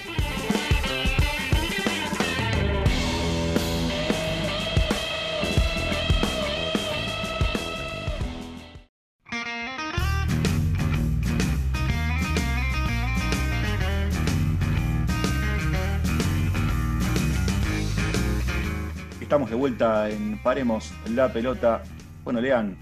[19.35, 21.83] Estamos de vuelta en Paremos la pelota.
[22.23, 22.77] Bueno, Lean,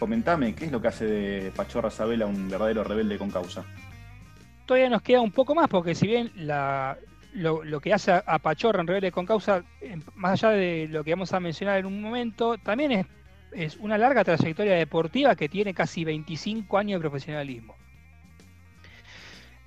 [0.00, 3.64] comentame, ¿qué es lo que hace de Pachorra Sabela un verdadero rebelde con causa?
[4.66, 8.88] Todavía nos queda un poco más, porque si bien lo, que hace a Pachorra en
[8.88, 9.62] Rebelde con Causa,
[10.16, 13.06] más allá de lo que vamos a mencionar en un momento, también
[13.52, 17.76] es, una larga trayectoria deportiva que tiene casi 25 años de profesionalismo.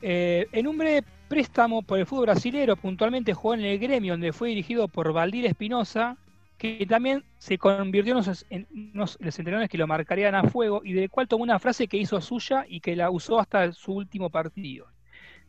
[0.01, 4.33] Eh, en un breve préstamo por el fútbol brasilero, puntualmente jugó en el gremio donde
[4.33, 6.17] fue dirigido por Valdir Espinosa,
[6.57, 8.13] que también se convirtió
[8.49, 9.35] en unos, los
[9.69, 12.79] que lo marcarían a fuego y del cual tomó una frase que hizo suya y
[12.79, 14.87] que la usó hasta su último partido.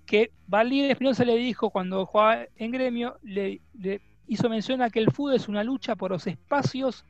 [0.05, 4.99] Que Valdir Espinosa le dijo cuando jugaba en gremio, le, le hizo mención a que
[4.99, 7.05] el fútbol es una lucha por los espacios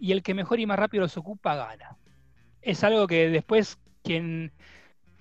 [0.00, 1.96] y el que mejor y más rápido los ocupa gana.
[2.62, 4.52] Es algo que después quien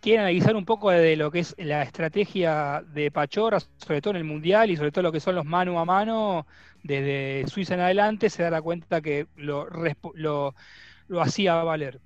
[0.02, 4.18] quiere analizar un poco de lo que es la estrategia de Pachorra, sobre todo en
[4.18, 6.46] el Mundial y sobre todo lo que son los mano a mano,
[6.84, 9.68] desde Suiza en adelante, se dará cuenta que lo,
[10.14, 10.54] lo,
[11.22, 12.00] hacía valer.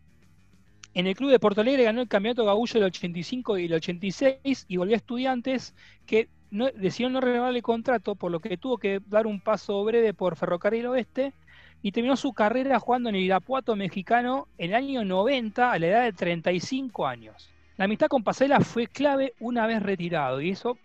[0.93, 4.65] En el club de Porto Alegre ganó el campeonato Gabullo del 85 y el 86
[4.67, 5.73] y volvió a estudiantes
[6.05, 9.83] que no, decidieron no renovar el contrato, por lo que tuvo que dar un paso
[9.85, 11.33] breve por Ferrocarril Oeste
[11.81, 15.87] y terminó su carrera jugando en el Irapuato mexicano en el año 90 a la
[15.87, 17.49] edad de 35 años.
[17.81, 20.77] La amistad con Pasarela fue clave una vez retirado, y eso,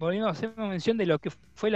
[0.00, 1.70] volviendo a hacer mención de lo que fue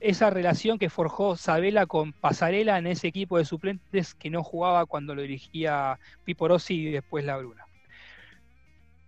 [0.00, 4.84] esa relación que forjó Sabela con Pasarela en ese equipo de suplentes que no jugaba
[4.86, 7.66] cuando lo dirigía Pipo Rossi y después La Bruna.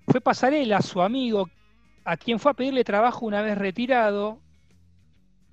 [0.07, 1.51] Fue Pasarela, su amigo,
[2.05, 4.39] a quien fue a pedirle trabajo una vez retirado,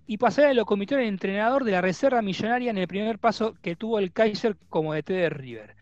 [0.06, 3.76] y Pasarela lo convirtió en entrenador de la Reserva Millonaria en el primer paso que
[3.76, 5.79] tuvo el Kaiser como DT de River.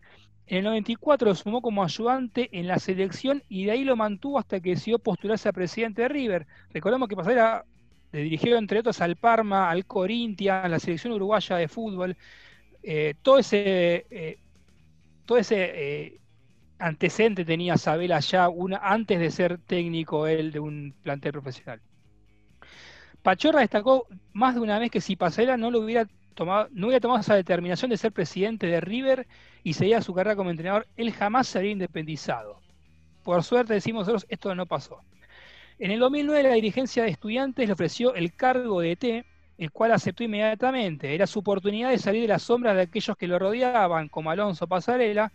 [0.50, 4.38] En el 94 lo sumó como ayudante en la selección y de ahí lo mantuvo
[4.38, 6.46] hasta que decidió postularse a presidente de River.
[6.72, 7.66] Recordemos que Pasarela
[8.12, 12.16] le dirigió entre otros al Parma, al Corintia, a la selección uruguaya de fútbol.
[12.82, 13.58] Eh, todo ese,
[14.10, 14.38] eh,
[15.30, 16.18] eh,
[16.78, 21.82] antecedente tenía Sabela ya una, antes de ser técnico él de un plantel profesional.
[23.20, 26.08] Pachorra destacó más de una vez que si Pasarela no lo hubiera
[26.44, 29.26] no hubiera tomado esa determinación de ser presidente de River
[29.62, 32.60] y seguía su carrera como entrenador, él jamás se habría independizado.
[33.22, 35.00] Por suerte, decimos nosotros, esto no pasó.
[35.78, 39.26] En el 2009 la dirigencia de estudiantes le ofreció el cargo de ET,
[39.58, 41.14] el cual aceptó inmediatamente.
[41.14, 44.66] Era su oportunidad de salir de las sombras de aquellos que lo rodeaban, como Alonso
[44.66, 45.32] Pasarela,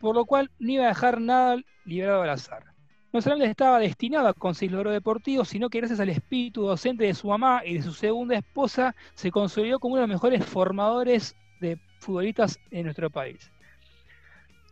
[0.00, 2.64] por lo cual no iba a dejar nada liberado al azar.
[3.12, 7.14] No solamente estaba destinado a conseguir logro deportivo, sino que gracias al espíritu docente de
[7.14, 11.36] su mamá y de su segunda esposa, se consolidó como uno de los mejores formadores
[11.60, 13.50] de futbolistas en nuestro país.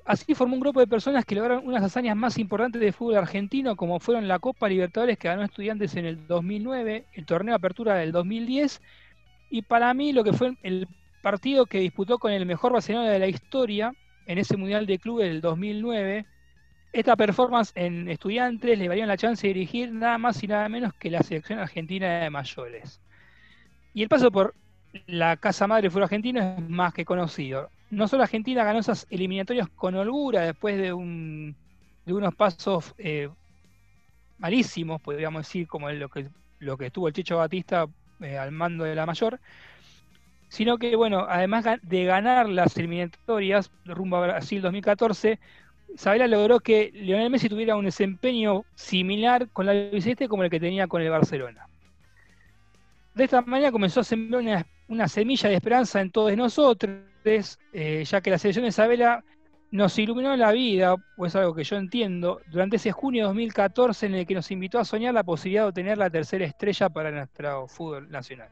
[0.05, 3.75] Así formó un grupo de personas que lograron unas hazañas más importantes de fútbol argentino,
[3.75, 8.13] como fueron la Copa Libertadores que ganó Estudiantes en el 2009, el Torneo Apertura del
[8.13, 8.81] 2010,
[9.51, 10.87] y para mí lo que fue el
[11.23, 13.93] partido que disputó con el mejor Barcelona de la historia
[14.27, 16.25] en ese Mundial de Clubes del 2009.
[16.97, 20.95] Esta performance en Estudiantes le valieron la chance de dirigir nada más y nada menos
[20.95, 23.01] que la selección argentina de mayores.
[23.93, 24.55] Y el paso por
[25.07, 29.69] la Casa Madre Fútbol Argentino es más que conocido no solo Argentina ganó esas eliminatorias
[29.69, 31.55] con holgura después de, un,
[32.05, 33.29] de unos pasos eh,
[34.39, 36.29] malísimos, podríamos decir, como lo que,
[36.59, 37.87] lo que estuvo el Chicho Batista
[38.21, 39.41] eh, al mando de la mayor,
[40.49, 45.39] sino que, bueno, además de ganar las eliminatorias rumbo a Brasil 2014,
[45.95, 50.61] Sabela logró que Lionel Messi tuviera un desempeño similar con la Vicente como el que
[50.61, 51.67] tenía con el Barcelona.
[53.15, 58.21] De esta manera comenzó a sembrar una, semilla de esperanza en todos nosotros, eh, ya
[58.21, 59.25] que la selección de Isabela
[59.71, 64.15] nos iluminó la vida, pues algo que yo entiendo, durante ese junio de 2014 en
[64.17, 67.67] el que nos invitó a soñar la posibilidad de obtener la tercera estrella para nuestro
[67.69, 68.49] fútbol nacional.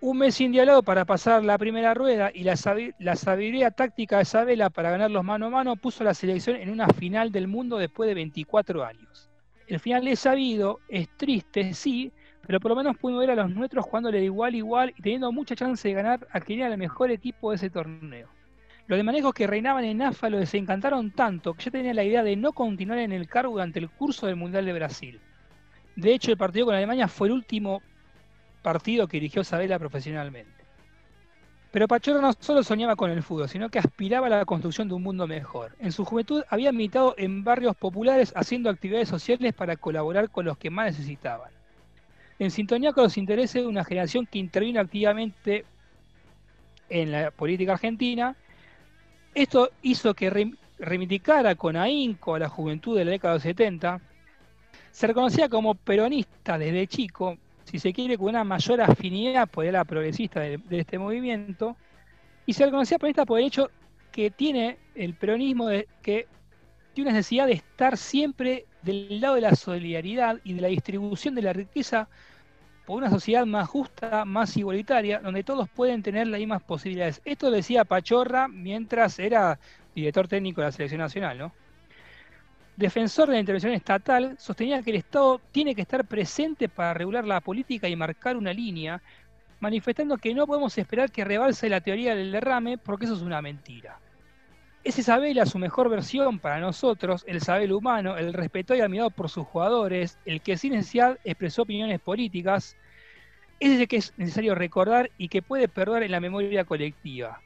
[0.00, 2.54] Un mes sin diálogo para pasar la primera rueda y la,
[3.00, 6.54] la sabiduría táctica de Isabela para ganar los mano a mano puso a la selección
[6.54, 9.28] en una final del mundo después de 24 años.
[9.66, 12.12] El final es sabido, es triste, sí,
[12.46, 15.32] pero por lo menos pudimos ver a los nuestros jugando de igual igual y teniendo
[15.32, 18.28] mucha chance de ganar a quien era el mejor equipo de ese torneo.
[18.86, 22.22] Los de manejos que reinaban en AFA lo desencantaron tanto que ya tenía la idea
[22.22, 25.20] de no continuar en el cargo durante el curso del Mundial de Brasil.
[25.96, 27.82] De hecho, el partido con Alemania fue el último
[28.72, 30.64] partido que dirigió Sabela profesionalmente.
[31.70, 34.94] Pero Pachorra no solo soñaba con el fútbol, sino que aspiraba a la construcción de
[34.94, 35.74] un mundo mejor.
[35.78, 40.58] En su juventud había militado en barrios populares haciendo actividades sociales para colaborar con los
[40.58, 41.50] que más necesitaban
[42.38, 45.64] en sintonía con los intereses de una generación que intervino activamente
[46.88, 48.36] en la política argentina.
[49.34, 54.00] Esto hizo que reivindicara con ahínco a la juventud de la década de 70.
[54.90, 57.38] Se reconocía como peronista desde chico,
[57.68, 61.76] si se quiere, con una mayor afinidad por la progresista de, este movimiento.
[62.46, 63.70] Y se reconocía peronista por el hecho
[64.10, 66.26] que tiene el peronismo de que
[66.94, 71.34] tiene una necesidad de estar siempre del lado de la solidaridad y de la distribución
[71.34, 72.08] de la riqueza
[72.86, 77.20] por una sociedad más justa, más igualitaria, donde todos pueden tener las mismas posibilidades.
[77.26, 79.60] Esto decía Pachorra mientras era
[79.94, 81.52] director técnico de la selección nacional, ¿no?
[82.78, 87.24] Defensor de la intervención estatal, sostenía que el Estado tiene que estar presente para regular
[87.24, 89.02] la política y marcar una línea,
[89.58, 93.42] manifestando que no podemos esperar que rebalse la teoría del derrame porque eso es una
[93.42, 93.98] mentira.
[94.84, 99.28] Ese Isabela, su mejor versión para nosotros, el Isabel humano, el respetado y admirado por
[99.28, 102.76] sus jugadores, el que sin expresó opiniones políticas,
[103.58, 107.42] ese que es necesario recordar y que puede perder en la memoria colectiva.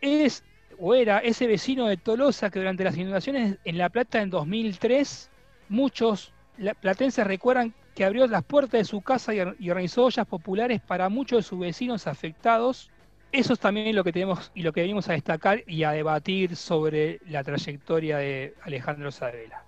[0.00, 0.44] Es
[0.80, 5.30] o era ese vecino de Tolosa que durante las inundaciones en La Plata en 2003,
[5.68, 6.32] muchos
[6.80, 11.38] platenses recuerdan que abrió las puertas de su casa y organizó ollas populares para muchos
[11.38, 12.90] de sus vecinos afectados
[13.32, 16.56] eso es también lo que tenemos y lo que venimos a destacar y a debatir
[16.56, 19.62] sobre la trayectoria de Alejandro Sabela.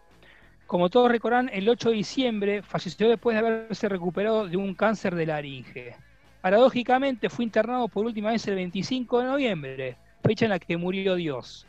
[0.66, 5.14] Como todos recordarán, el 8 de diciembre falleció después de haberse recuperado de un cáncer
[5.14, 5.94] de laringe.
[6.40, 11.14] Paradójicamente fue internado por última vez el 25 de noviembre, fecha en la que murió
[11.16, 11.66] Dios.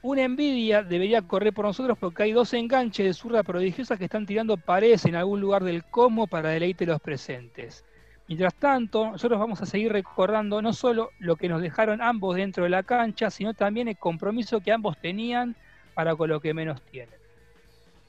[0.00, 4.26] Una envidia debería correr por nosotros porque hay dos enganches de zurda prodigiosas que están
[4.26, 7.84] tirando paredes en algún lugar del cosmos para deleite de los presentes.
[8.28, 12.64] Mientras tanto, nosotros vamos a seguir recordando no solo lo que nos dejaron ambos dentro
[12.64, 15.56] de la cancha, sino también el compromiso que ambos tenían
[15.94, 17.17] para con lo que menos tienen.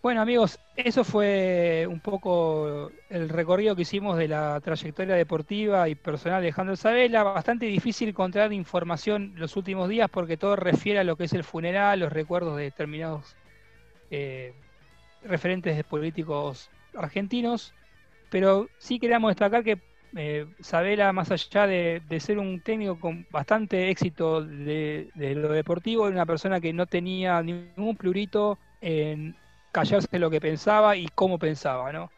[0.02, 5.96] Bueno amigos, eso fue un poco el recorrido que hicimos de la trayectoria deportiva y
[5.96, 7.24] personal de Alejandro Sabela.
[7.24, 11.44] Bastante difícil encontrar información los últimos días porque todo refiere a lo que es el
[11.44, 13.36] funeral, los recuerdos de determinados
[14.10, 14.54] eh,
[15.22, 17.74] referentes de políticos argentinos.
[18.30, 19.80] Pero sí queríamos destacar que
[20.16, 26.16] eh, Sabela, más allá de, ser un técnico con bastante éxito de, lo deportivo, era
[26.16, 29.36] una persona que no tenía ningún plurito en
[29.72, 32.12] callarse lo que pensaba y cómo pensaba, ¿no?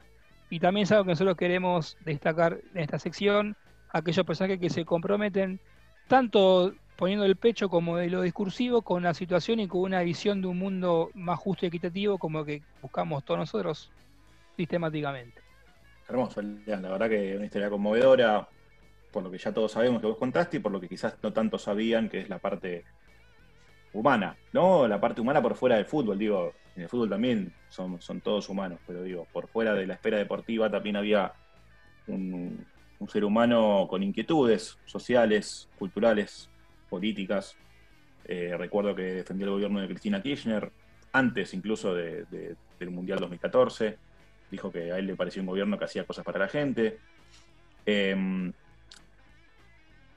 [0.49, 3.55] Y también es algo que nosotros queremos destacar en esta sección,
[3.91, 5.59] aquellos personajes que se comprometen
[6.07, 10.41] tanto poniendo el pecho como de lo discursivo con la situación y con una visión
[10.41, 13.91] de un mundo más justo y equitativo como que buscamos todos nosotros
[14.55, 15.41] sistemáticamente.
[16.07, 18.47] Hermoso, la verdad que una historia conmovedora,
[19.11, 21.31] por lo que ya todos sabemos que vos contaste y por lo que quizás no
[21.31, 22.83] tanto sabían, que es la parte
[23.93, 24.87] humana, ¿no?
[24.87, 28.49] La parte humana por fuera del fútbol, digo, en el fútbol también son, son todos
[28.49, 31.33] humanos, pero digo, por fuera de la esfera deportiva también había
[32.07, 32.65] un,
[33.07, 36.49] ser humano con inquietudes sociales, culturales,
[36.87, 37.55] políticas.
[38.25, 40.71] Eh, recuerdo que defendió el gobierno de Cristina Kirchner,
[41.11, 43.97] antes incluso de- de- del Mundial 2014.
[44.51, 46.99] Dijo que a él le parecía un gobierno que hacía cosas para la gente.
[47.85, 48.53] Em,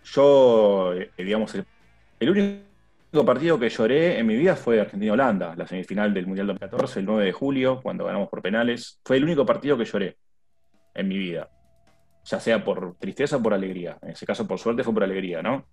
[0.04, 2.73] yo, eh, digamos, el único
[3.22, 7.24] partido que lloré en mi vida fue Argentina-Holanda, la semifinal del Mundial 2014, el 9
[7.26, 8.98] de julio, cuando ganamos por penales.
[9.04, 10.16] Fue el único partido que lloré
[10.94, 11.50] en mi vida.
[12.24, 13.98] Ya sea por tristeza o por alegría.
[14.00, 15.66] En ese caso, por suerte, fue por alegría, ¿no?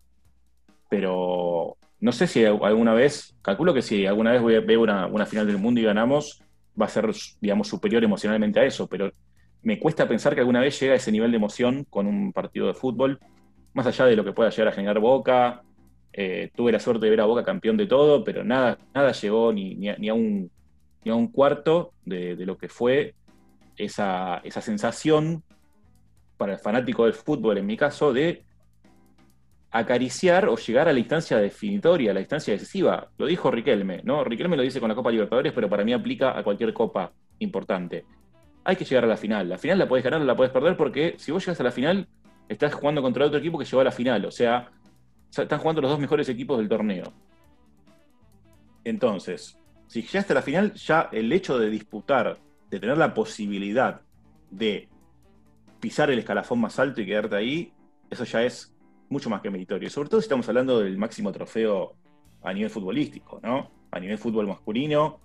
[0.90, 5.48] Pero no sé si alguna vez, calculo que si alguna vez veo una, una final
[5.48, 6.44] del mundo y ganamos,
[6.80, 9.10] va a ser, digamos, superior emocionalmente a eso, pero
[9.64, 12.68] me cuesta pensar que alguna vez llega a ese nivel de emoción con un partido
[12.68, 13.20] de fútbol,
[13.74, 15.62] más allá de lo que pueda llegar a generar Boca.
[16.14, 19.54] Eh, tuve la suerte de ver a Boca campeón de todo, pero nada, nada llegó
[19.54, 20.52] ni, ni a, ni a un,
[21.04, 23.16] ni a un cuarto de, lo que fue
[23.78, 25.44] esa, esa sensación
[26.38, 28.44] para el fanático del fútbol, en mi caso, de
[29.72, 33.10] acariciar o llegar a la instancia definitoria, a la instancia decisiva.
[33.18, 34.24] Lo dijo Riquelme, ¿no?
[34.24, 38.06] Riquelme lo dice con la Copa Libertadores, pero para mí aplica a cualquier copa importante.
[38.66, 39.48] Hay que llegar a la final.
[39.48, 41.72] La final la puedes ganar o la puedes perder porque si vos llegas a la
[41.72, 42.08] final,
[42.50, 44.26] estás jugando contra otro equipo que llegó a la final.
[44.26, 44.70] O sea,
[45.32, 47.12] están jugando los dos mejores equipos del torneo.
[48.84, 49.58] Entonces,
[49.88, 54.02] si llegaste a la final, ya el hecho de disputar, de tener la posibilidad
[54.50, 54.90] de
[55.80, 57.74] pisar el escalafón más alto y quedarte ahí,
[58.10, 58.74] eso ya es
[59.10, 59.90] mucho más que meritorio.
[59.90, 61.96] Sobre todo si estamos hablando del máximo trofeo
[62.44, 63.70] a nivel futbolístico, ¿no?
[63.92, 65.20] A nivel fútbol masculino,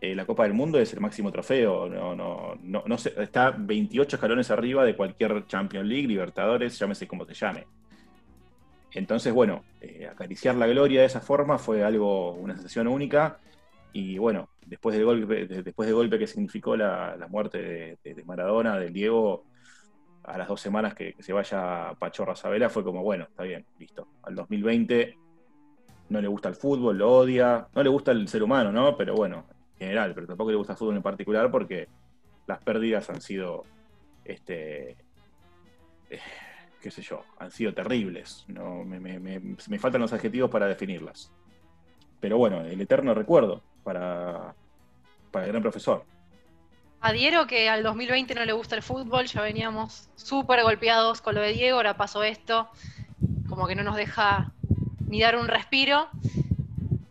[0.00, 1.88] eh, la Copa del Mundo es el máximo trofeo.
[1.88, 7.34] No, no, no, está 28 escalones arriba de cualquier Champions League, Libertadores, llámese como se
[7.34, 7.66] llame.
[8.96, 13.38] Entonces, bueno, eh, acariciar la gloria de esa forma fue algo, una sensación única.
[13.92, 18.78] Y bueno, después del golpe, de- después del golpe que significó la, muerte de, Maradona,
[18.78, 19.44] del Diego,
[20.24, 23.66] a las dos semanas que, que se vaya Pachorra Sabela, fue como, bueno, está bien,
[23.78, 24.08] listo.
[24.22, 25.14] Al 2020
[26.08, 28.96] no le gusta el fútbol, lo odia, no le gusta el ser humano, ¿no?
[28.96, 29.44] Pero bueno,
[29.78, 31.86] en general, pero tampoco le gusta el fútbol en particular porque
[32.46, 33.64] las pérdidas han sido,
[34.24, 34.96] este,
[36.08, 36.18] eh,
[36.80, 38.44] qué sé yo, han sido terribles.
[38.48, 41.32] No, me, me- me- me faltan los adjetivos para definirlas.
[42.20, 44.54] Pero bueno, el eterno recuerdo para,
[45.30, 46.04] para el gran profesor.
[47.00, 51.40] Adhiero que al 2020 no le gusta el fútbol, ya veníamos súper golpeados con lo
[51.40, 52.70] de Diego, ahora pasó esto,
[53.48, 54.54] como que no nos deja
[55.08, 56.10] ni dar un respiro.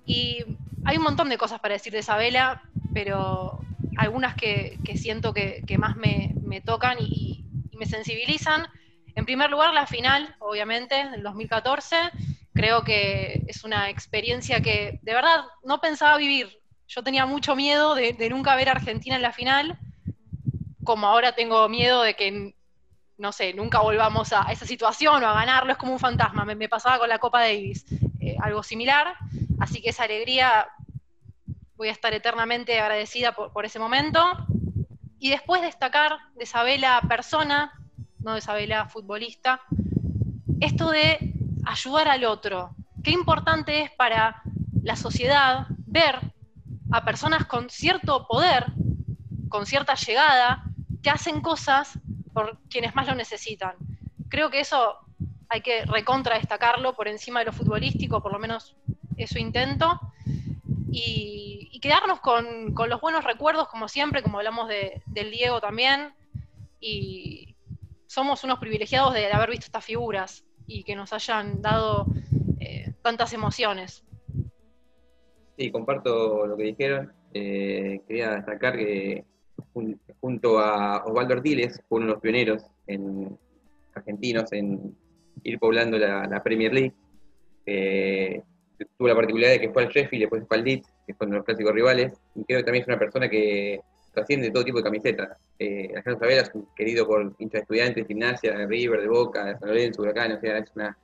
[0.06, 2.62] Y hay un montón de cosas para decir de Isabela,
[2.94, 8.68] pero algunas que, que siento que, que más me, me tocan y me sensibilizan.
[9.16, 11.96] En primer lugar, la final, obviamente, del 2014.
[12.54, 16.60] Creo que es una experiencia que de verdad no pensaba vivir.
[16.88, 19.80] Yo tenía mucho miedo de, nunca ver a Argentina en la final,
[20.84, 22.56] como ahora tengo miedo de que,
[23.18, 26.46] no sé, nunca volvamos a esa situación o a ganarlo, es como un fantasma.
[26.46, 27.86] Me, pasaba con la Copa Davis,
[28.20, 29.16] eh, algo similar.
[29.60, 30.68] Así que esa alegría
[31.76, 34.22] voy a estar eternamente agradecida por, por ese momento.
[35.20, 37.72] Y después destacar de Isabela persona,
[38.26, 39.62] no Isabela futbolista,
[40.60, 41.32] esto de
[41.64, 42.72] ayudar al otro.
[43.04, 44.42] Qué importante es para
[44.82, 46.20] la sociedad ver
[46.92, 48.66] a personas con cierto poder,
[49.48, 50.64] con cierta llegada,
[51.04, 52.00] que hacen cosas
[52.34, 53.76] por quienes más lo necesitan.
[54.28, 54.98] Creo que eso
[55.48, 58.76] hay que recontra destacarlo por encima de lo futbolístico, por lo menos
[59.18, 60.00] eso intento.
[60.92, 66.16] Y, quedarnos con, con los buenos recuerdos, como siempre, como hablamos de, del Diego también.
[66.80, 67.55] Y
[68.16, 72.08] somos unos privilegiados de haber visto estas figuras y que nos hayan dado
[72.62, 74.06] eh, tantas emociones.
[75.58, 77.12] Sí, comparto lo que dijeron.
[77.34, 79.26] Eh, quería destacar que
[79.74, 83.38] jun- junto a Osvaldo Artiles fue uno de los pioneros en,
[83.94, 84.96] argentinos en
[85.44, 86.94] ir poblando la, Premier League.
[88.98, 91.44] Tuvo la particularidad de que fue al Sheffield después fue al Leeds, que fueron los
[91.46, 93.82] clásicos rivales, y creo que también es una persona que
[94.16, 95.38] trasciende todo tipo de camisetas.
[95.60, 99.60] Eh, Alejandro Sabela es un querido por hinchas estudiantes, gimnasia, de River, de Boca, de
[99.60, 100.98] San Lorenzo, Huracán, o sea, es, una,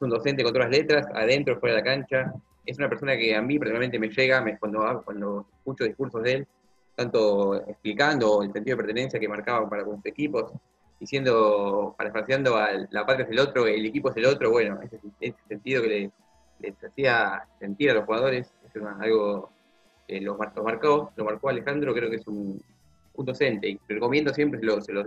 [0.00, 2.32] un docente con todas las letras, adentro, fuera de la cancha,
[2.66, 6.32] es una persona que a mí personalmente me llega me- cuando, cuando escucho discursos de
[6.32, 6.46] él,
[6.94, 10.52] tanto explicando el sentido de pertenencia que marcaban para con sus equipos,
[11.00, 14.98] diciendo, parafraseando a la patria es el otro, el equipo es el otro, bueno, ese,
[15.48, 19.50] sentido que le- hacía sentir a los jugadores, es una- algo
[20.08, 22.60] los, mar- los marcó, lo marcó Alejandro, creo que es un,
[23.18, 25.04] docente, y recomiendo siempre, se lo, lo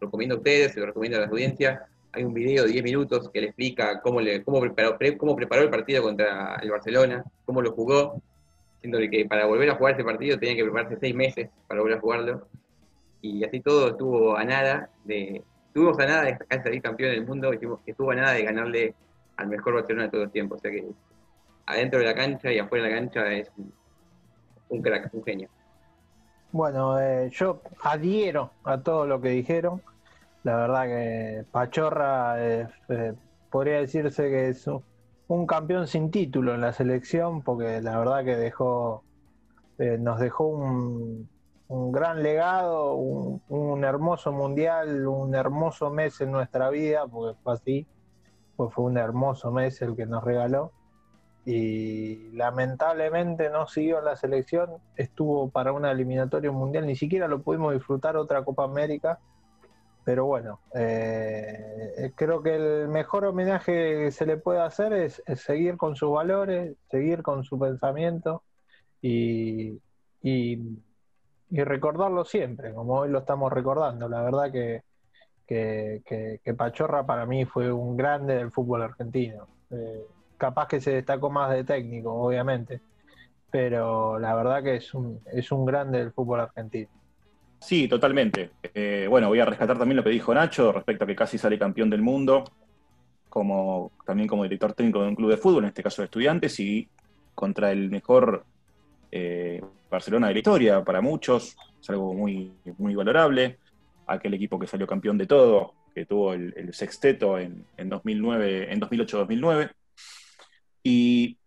[0.00, 3.28] recomiendo a ustedes, se lo recomiendo a la audiencia, hay un video de 10 minutos
[3.30, 7.60] que le explica cómo, le, cómo, preparó, cómo preparó el partido contra el Barcelona, cómo
[7.60, 8.22] lo jugó,
[8.76, 11.98] diciéndole que para volver a jugar ese partido tenía que prepararse seis meses para volver
[11.98, 12.48] a jugarlo.
[13.20, 15.42] Y así todo estuvo a nada de.
[15.66, 18.94] Estuvimos a nada de salir campeón del mundo, estuvo a nada de ganarle
[19.36, 20.58] al mejor Barcelona de todos los tiempos.
[20.58, 20.84] O sea que
[21.66, 23.50] adentro de la cancha y afuera de la cancha es
[24.68, 25.48] un, crack, un genio.
[26.50, 29.82] Bueno, eh, yo adhiero a todo lo que dijeron.
[30.44, 32.68] La verdad que Pachorra eh,
[33.50, 34.66] podría decirse que es
[35.28, 39.04] un, campeón sin título en la selección, porque la verdad que dejó,
[39.78, 41.28] eh, nos dejó un,
[41.68, 47.86] gran legado, un, hermoso mundial, un hermoso mes en nuestra vida, porque fue así,
[48.56, 50.72] pues fue un hermoso mes el que nos regaló
[51.50, 57.40] y lamentablemente no siguió en la selección, estuvo para una eliminatoria mundial, ni siquiera lo
[57.40, 59.18] pudimos disfrutar otra Copa América,
[60.04, 65.78] pero bueno, eh, creo que el mejor homenaje que se le puede hacer es, seguir
[65.78, 68.42] con sus valores, seguir con su pensamiento
[69.00, 69.80] y,
[70.20, 70.58] y,
[71.50, 74.06] recordarlo siempre, como hoy lo estamos recordando.
[74.06, 74.82] La verdad que,
[75.46, 79.46] que, Pachorra para mí fue un grande del fútbol argentino.
[79.70, 80.06] Eh,
[80.38, 82.80] capaz que se destacó más de técnico, obviamente,
[83.50, 86.88] pero la verdad que es un, es un grande del fútbol argentino.
[87.60, 88.50] Sí, totalmente.
[88.72, 91.58] Eh, bueno, voy a rescatar también lo que dijo Nacho respecto a que casi sale
[91.58, 92.44] campeón del mundo,
[93.28, 96.58] como, también como director técnico de un club de fútbol, en este caso de estudiantes,
[96.60, 96.88] y
[97.34, 98.44] contra el mejor
[99.10, 99.60] eh,
[99.90, 103.58] Barcelona de la historia para muchos, es algo muy, muy valorable.
[104.06, 108.80] Aquel equipo que salió campeón de todo, que tuvo el, sexteto en, en 2009, en
[108.80, 109.70] 2008-2009.
[110.82, 111.38] Y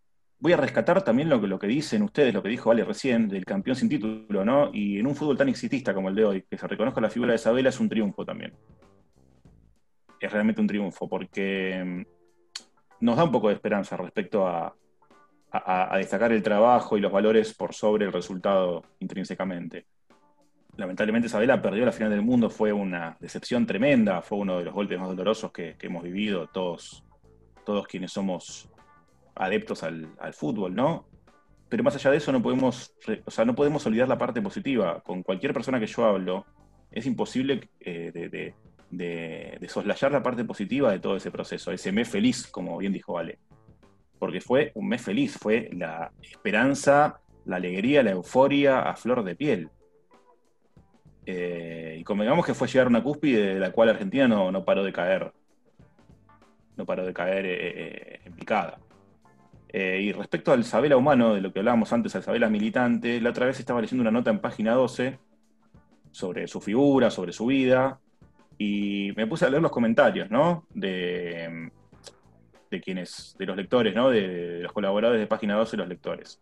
[0.41, 3.29] voy a rescatar también lo que, lo que dicen ustedes, lo que dijo Vale recién,
[3.29, 4.71] del campeón sin título, ¿no?
[4.73, 7.32] Y en un fútbol tan exitista como el de hoy, que se reconozca la figura
[7.32, 8.53] de Isabela es un triunfo también.
[10.19, 14.75] Es realmente un triunfo, porque mm, nos da un poco de esperanza respecto a,
[15.97, 19.86] destacar el trabajo y los valores por sobre el resultado intrínsecamente.
[20.77, 24.73] Lamentablemente Isabela perdió la final del mundo, fue una decepción tremenda, fue uno de los
[24.73, 27.03] golpes más dolorosos que, que hemos vivido todos,
[27.65, 28.71] todos quienes somos
[29.36, 31.07] adeptos al, fútbol, ¿no?
[31.69, 32.93] Pero más allá de eso no podemos,
[33.25, 35.01] o sea, no podemos olvidar la parte positiva.
[35.01, 36.45] Con cualquier persona que yo hablo,
[36.91, 38.53] es imposible eh,
[39.67, 43.39] soslayar la parte positiva de todo ese proceso, ese mes feliz, como bien dijo Vale.
[44.19, 49.36] Porque fue un mes feliz, fue la esperanza, la alegría, la euforia a flor de
[49.36, 49.69] piel.
[51.25, 54.65] Eh, y como digamos que fue llegar a una cúspide de la cual Argentina no,
[54.65, 55.32] paró de caer.
[56.77, 58.79] No paró de caer eh, en picada.
[59.74, 63.30] Eh, y respecto al Sabela humano, de lo que hablábamos antes, al Sabela militante, la
[63.30, 65.17] otra vez estaba leyendo una nota en página 12
[66.11, 67.99] sobre su figura, sobre su vida,
[68.57, 70.65] y me puse a leer los comentarios, ¿no?
[70.74, 71.72] De,
[72.69, 74.09] de quienes, de los lectores, ¿no?
[74.09, 76.41] De, los colaboradores de página 12 y los lectores.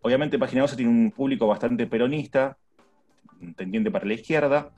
[0.00, 2.56] Obviamente página 12 tiene un público bastante peronista,
[3.54, 4.70] tendiente para la izquierda,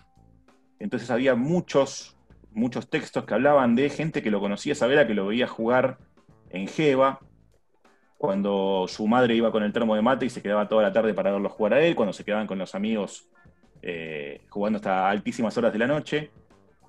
[0.81, 2.16] entonces había muchos,
[2.53, 5.99] muchos textos que hablaban de gente que lo conocía, Sabela, que lo veía jugar
[6.51, 7.20] en Jeva,
[8.19, 11.14] cuando su madre iba con el termo de mate y se quedaba toda la tarde
[11.14, 13.29] para verlo jugar a él, cuando se quedaban con los amigos
[13.81, 16.33] eh, jugando hasta altísimas horas de la noche,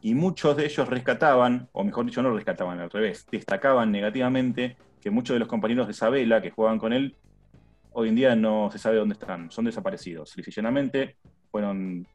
[0.01, 5.11] y muchos de ellos rescataban, o mejor dicho, no rescataban, al revés, destacaban negativamente que
[5.11, 7.15] muchos de los compañeros de Isabela que jugaban con él,
[7.91, 10.35] hoy en día no se sabe dónde están, son desaparecidos.
[10.35, 11.17] Llanamente
[11.51, 12.07] fueron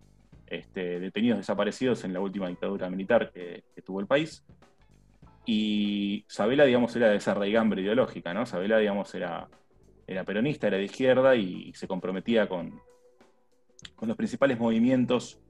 [0.46, 4.44] este, detenidos desaparecidos en la última dictadura militar que tuvo el país,
[5.46, 8.46] y Sabela, digamos, era de esa raigambre ideológica, ¿no?
[8.46, 9.48] Sabela, digamos, era,
[10.24, 12.80] peronista, era de izquierda y se comprometía con,
[14.00, 15.40] los principales movimientos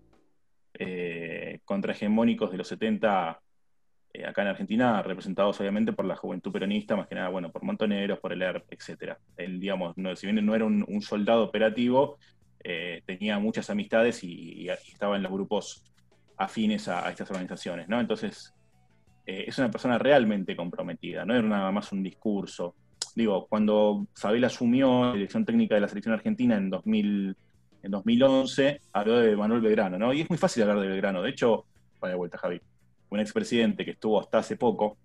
[0.74, 3.40] eh, contrahegemónicos de los 70
[4.12, 7.62] eh, acá en Argentina, representados obviamente por la juventud peronista, más que nada, bueno, por
[7.62, 9.16] Montoneros, por el ERP, etc.
[9.36, 12.18] Él, digamos, no, si bien no era un, soldado operativo,
[12.64, 15.84] eh, tenía muchas amistades y, estaba en los grupos
[16.36, 18.00] afines a estas organizaciones, ¿no?
[18.00, 18.53] Entonces,
[19.26, 22.74] eh, es una persona realmente comprometida, no era nada más un discurso.
[23.14, 27.36] Digo, cuando Sabel asumió la dirección técnica de la selección argentina en, 2000,
[27.82, 30.12] en 2011, habló de Manuel Belgrano, ¿no?
[30.12, 31.22] Y es muy fácil hablar de Belgrano.
[31.22, 31.64] De hecho,
[32.00, 32.60] vaya vuelta, Javi,
[33.10, 34.98] un expresidente que estuvo hasta hace poco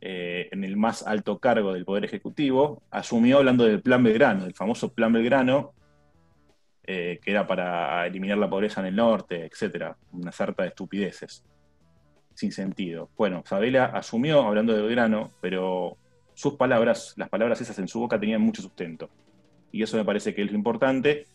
[0.00, 4.54] eh, en el más alto cargo del Poder Ejecutivo, asumió hablando del Plan Belgrano, del
[4.54, 5.72] famoso Plan Belgrano,
[6.86, 11.44] eh, que era para eliminar la pobreza en el norte, etcétera, una sarta de estupideces
[12.34, 13.08] sin sentido.
[13.16, 15.96] Bueno, Sabela asumió hablando de Belgrano, pero
[16.34, 19.08] sus palabras, las palabras esas en su boca tenían mucho sustento.
[19.72, 21.26] Y eso me parece que es lo importante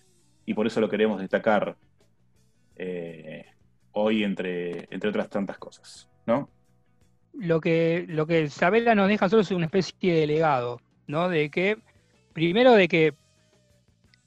[0.45, 1.75] y por eso lo queremos destacar
[2.75, 3.45] eh,
[3.91, 6.09] hoy entre, entre otras tantas cosas.
[6.25, 6.49] ¿no?
[7.33, 11.29] lo que, lo que Sabela nos deja solo es una especie de legado, ¿no?
[11.29, 11.77] De que,
[12.33, 13.13] primero de que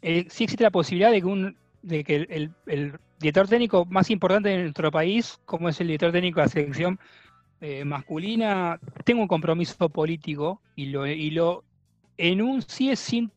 [0.03, 2.27] eh, sí existe la posibilidad de que, un, de que
[2.67, 6.51] el, director técnico más importante de nuestro país, como es el director técnico de la
[6.51, 7.01] selección
[7.61, 11.65] eh, masculina, tenga un compromiso político y lo, y lo
[12.19, 13.31] enuncie sin,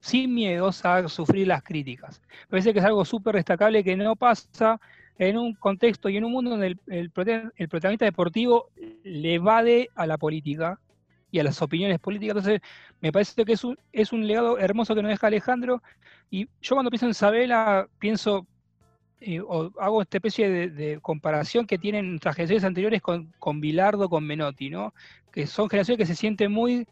[0.00, 2.20] sin miedos a sufrir las críticas.
[2.42, 4.78] Me parece que es algo súper destacable que no pasa
[5.18, 7.10] en un contexto y en un mundo donde el, el,
[7.56, 8.70] el, protagonista deportivo
[9.02, 10.78] le evade a la política
[11.30, 12.36] y a las opiniones políticas.
[12.36, 12.60] Entonces,
[13.00, 15.82] me parece que es un, es un legado hermoso que nos deja Alejandro.
[16.30, 18.46] Y yo cuando pienso en Sabela, pienso,
[19.46, 24.24] o hago esta especie de, comparación que tienen nuestras generaciones anteriores con, con Bilardo, con
[24.24, 24.94] Menotti, ¿no?
[25.30, 26.86] Que son generaciones que se sienten muy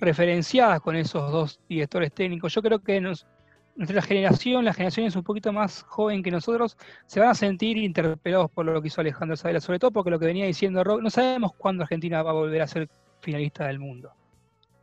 [0.00, 2.54] referenciadas con esos dos directores técnicos.
[2.54, 6.76] Yo creo que nuestra generación, la generación es un poquito más joven que nosotros,
[7.06, 10.18] se van a sentir interpelados por lo que hizo Alejandro Sabela, sobre todo porque lo
[10.18, 12.88] que venía diciendo Rock, no sabemos cuándo Argentina va a volver a ser
[13.20, 14.12] finalista del mundo.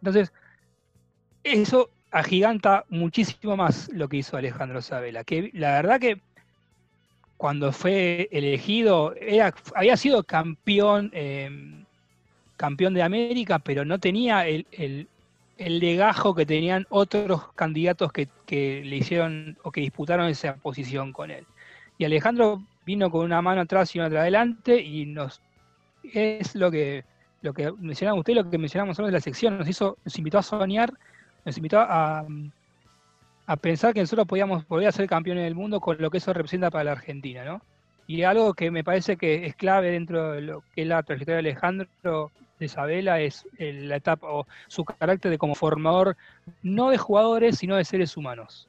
[0.02, 0.34] Entonces,
[1.44, 6.22] eso agiganta muchísimo más lo que hizo Alejandro Sabela, que la verdad que
[7.38, 9.14] cuando fue elegido
[9.76, 11.50] había sido campeón, eh,
[12.58, 15.08] campeón de América, pero no tenía el, el,
[15.58, 21.12] el legajo que tenían otros candidatos que, que, le hicieron o que disputaron esa posición
[21.12, 21.46] con él.
[21.98, 25.42] Y Alejandro vino con una mano atrás y una atrás adelante y nos
[26.04, 27.04] es lo que
[27.46, 30.40] lo que mencionaba usted, lo que mencionamos nosotros de la sección, nos hizo, nos invitó
[30.40, 30.92] a soñar,
[31.46, 32.26] nos invitó a,
[33.48, 36.34] a pensar que nosotros podíamos volver a ser campeones del mundo con lo que eso
[36.34, 37.62] representa para la Argentina, ¿no?
[38.08, 41.42] Y algo que me parece que es clave dentro de lo que es la trayectoria
[41.42, 46.16] de Alejandro de Isabela es la etapa o su carácter de como formador,
[46.62, 48.68] no de jugadores, sino de seres humanos.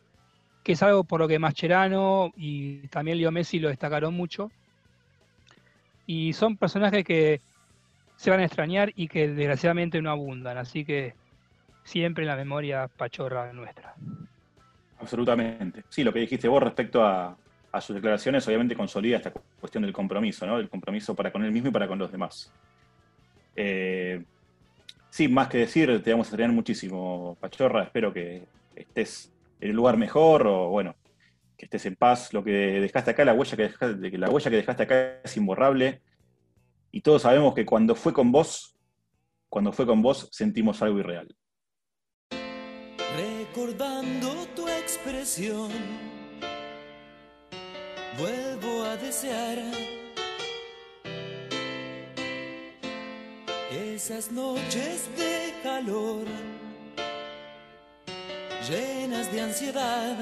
[0.63, 4.51] Que es algo por lo que Mascherano y también Leo Messi lo destacaron mucho.
[6.07, 7.41] Y son personajes que
[8.17, 10.57] se van a extrañar y que desgraciadamente no abundan.
[10.57, 11.15] Así que
[11.85, 13.95] siempre en la memoria pachorra nuestra.
[14.99, 15.85] Absolutamente.
[15.89, 17.37] Sí, lo que dijiste vos respecto a,
[17.77, 20.59] a sus declaraciones, obviamente consolida esta cuestión del compromiso, ¿no?
[20.59, 22.53] El compromiso para con él mismo y para con los demás.
[23.55, 24.25] Eh,
[25.11, 27.85] sí, más que decir, te vamos a extrañar muchísimo, Pachorra.
[27.85, 28.45] Espero que
[28.75, 30.95] estés en un lugar mejor o, bueno,
[31.57, 32.33] que estés en paz.
[32.33, 36.03] Lo que dejaste acá, la huella que dejaste, la huella que dejaste acá es imborrable.
[36.93, 38.77] Y todos sabemos que cuando fue con vos,
[39.49, 41.35] cuando fue con vos, sentimos algo irreal.
[43.57, 45.71] Recordando tu expresión,
[48.19, 49.59] vuelvo a desear
[53.73, 56.27] esas noches de calor,
[58.69, 60.19] llenas de ansiedad,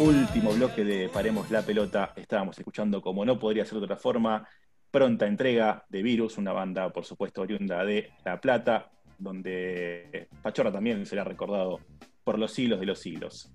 [0.00, 2.14] Último bloque de Paremos la Pelota.
[2.16, 4.48] Estábamos escuchando, como no podría ser de otra forma,
[4.90, 11.04] pronta entrega de Virus, una banda, por supuesto, oriunda de La Plata, donde Pachorra también
[11.04, 11.80] será recordado
[12.24, 13.52] por los siglos de los siglos.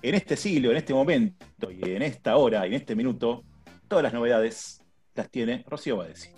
[0.00, 3.42] En este siglo, en este momento, y en esta hora, y en este minuto,
[3.88, 4.80] todas las novedades
[5.16, 6.30] las tiene Rocío Badesi.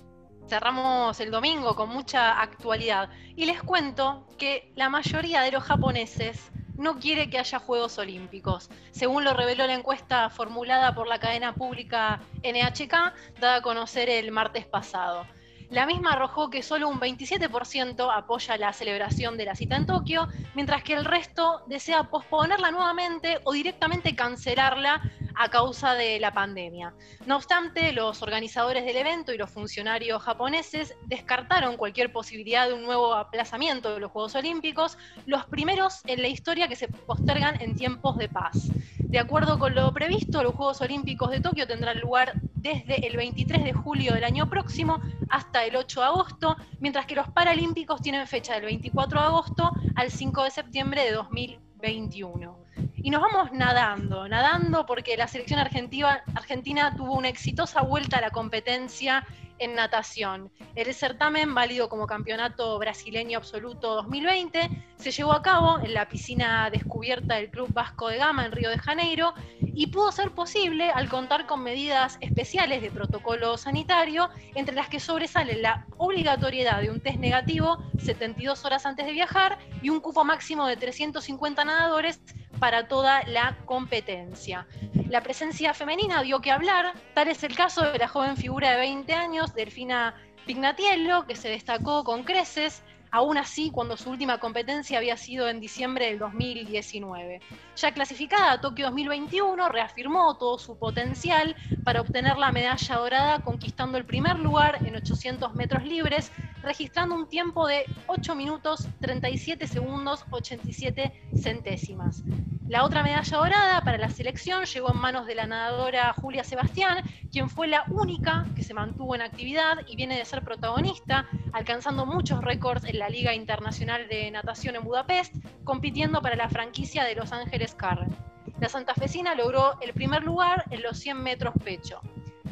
[0.48, 6.50] Cerramos el domingo con mucha actualidad y les cuento que la mayoría de los japoneses
[6.80, 11.54] no quiere que haya Juegos Olímpicos, según lo reveló la encuesta formulada por la cadena
[11.54, 15.26] pública NHK, dada a conocer el martes pasado.
[15.70, 20.26] La misma arrojó que solo un 27% apoya la celebración de la cita en Tokio,
[20.56, 25.00] mientras que el resto desea posponerla nuevamente o directamente cancelarla
[25.36, 26.92] a causa de la pandemia.
[27.24, 32.82] No obstante, los organizadores del evento y los funcionarios japoneses descartaron cualquier posibilidad de un
[32.82, 37.76] nuevo aplazamiento de los Juegos Olímpicos, los primeros en la historia que se postergan en
[37.76, 38.72] tiempos de paz.
[39.11, 43.64] De acuerdo con lo previsto, los Juegos Olímpicos de Tokio tendrán lugar desde el 23
[43.64, 48.28] de julio del año próximo hasta el 8 de agosto, mientras que los Paralímpicos tienen
[48.28, 52.69] fecha del 24 de agosto al 5 de septiembre de 2021.
[52.96, 58.20] Y nos vamos nadando, nadando porque la selección argentina, argentina tuvo una exitosa vuelta a
[58.20, 59.26] la competencia
[59.60, 60.50] en natación.
[60.74, 66.70] El certamen, válido como campeonato brasileño absoluto 2020, se llevó a cabo en la piscina
[66.70, 71.08] descubierta del Club Vasco de Gama en Río de Janeiro y pudo ser posible al
[71.08, 77.00] contar con medidas especiales de protocolo sanitario, entre las que sobresale la obligatoriedad de un
[77.00, 82.20] test negativo 72 horas antes de viajar y un cupo máximo de 350 nadadores
[82.58, 84.66] para toda la competencia.
[85.08, 88.78] La presencia femenina dio que hablar, tal es el caso de la joven figura de
[88.78, 90.14] 20 años, Delfina
[90.46, 95.61] Pignatiello, que se destacó con creces, aún así cuando su última competencia había sido en
[95.61, 97.40] diciembre del 2019.
[97.76, 103.98] Ya clasificada a Tokio 2021, reafirmó todo su potencial para obtener la medalla dorada, conquistando
[103.98, 106.30] el primer lugar en 800 metros libres,
[106.62, 112.22] registrando un tiempo de 8 minutos 37 segundos 87 centésimas.
[112.70, 117.02] La otra medalla dorada para la selección llegó en manos de la nadadora Julia Sebastián,
[117.32, 122.06] quien fue la única que se mantuvo en actividad y viene de ser protagonista, alcanzando
[122.06, 125.34] muchos récords en la Liga Internacional de Natación en Budapest,
[125.64, 128.14] compitiendo para la franquicia de Los Ángeles Carren.
[128.61, 132.03] La santafesina logró el primer lugar en los 100 metros pecho.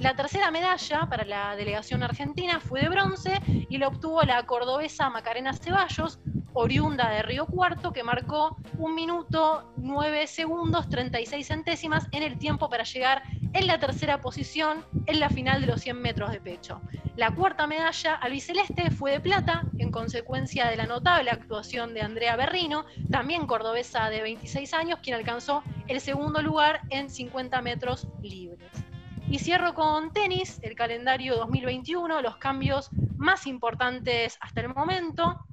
[0.00, 5.10] La tercera medalla para la delegación argentina fue de bronce y la obtuvo la cordobesa
[5.10, 6.18] Macarena Ceballos,
[6.54, 12.70] oriunda de Río Cuarto, que marcó un minuto 9 segundos 36 centésimas en el tiempo
[12.70, 13.22] para llegar
[13.52, 16.80] en la tercera posición en la final de los 100 metros de pecho.
[17.18, 22.36] La cuarta medalla albiceleste fue de plata, en consecuencia de la notable actuación de Andrea
[22.36, 28.70] Berrino, también cordobesa de 26 años, quien alcanzó el segundo lugar en 50 metros libres.
[29.28, 35.44] Y cierro con tenis, el calendario 2021, los cambios más importantes hasta el momento.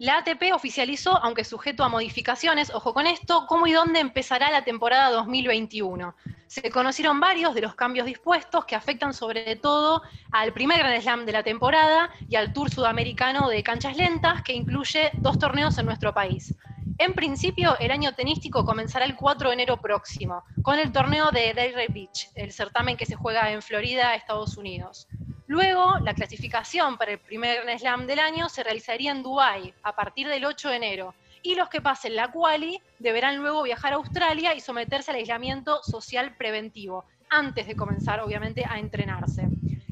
[0.00, 4.64] La ATP oficializó, aunque sujeto a modificaciones, ojo con esto, cómo y dónde empezará la
[4.64, 6.16] temporada 2021.
[6.46, 10.00] Se conocieron varios de los cambios dispuestos que afectan sobre todo
[10.32, 14.54] al primer Grand Slam de la temporada y al Tour Sudamericano de canchas lentas, que
[14.54, 16.54] incluye dos torneos en nuestro país.
[16.96, 21.52] En principio, el año tenístico comenzará el 4 de enero próximo, con el torneo de
[21.52, 25.08] Delray Beach, el certamen que se juega en Florida, Estados Unidos.
[25.50, 30.28] Luego, la clasificación para el primer Slam del año se realizaría en Dubái a partir
[30.28, 31.14] del 8 de enero.
[31.42, 35.82] Y los que pasen la quali deberán luego viajar a Australia y someterse al aislamiento
[35.82, 39.48] social preventivo, antes de comenzar, obviamente, a entrenarse.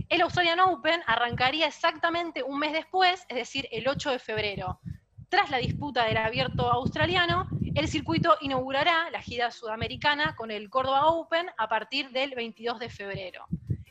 [0.08, 4.78] El Australian Open arrancaría exactamente un mes después, es decir, el 8 de febrero.
[5.28, 11.08] Tras la disputa del abierto australiano, el circuito inaugurará la gira sudamericana con el Córdoba
[11.08, 13.48] Open a partir del 22 de febrero.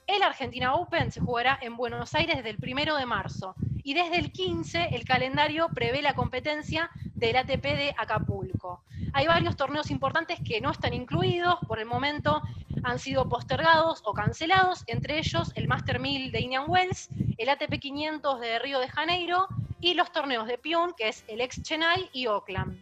[0.07, 4.17] El Argentina Open se jugará en Buenos Aires desde el 1 de marzo y desde
[4.17, 8.85] el 15 el calendario prevé la competencia del ATP de Acapulco.
[9.11, 12.41] Hay varios torneos importantes que no están incluidos, por el momento
[12.83, 17.77] han sido postergados o cancelados, entre ellos el Master 1000 de Indian Wells, el ATP
[17.77, 19.49] 500 de Río de Janeiro
[19.81, 22.81] y los torneos de Pion, que es el ex Chennai y Oakland.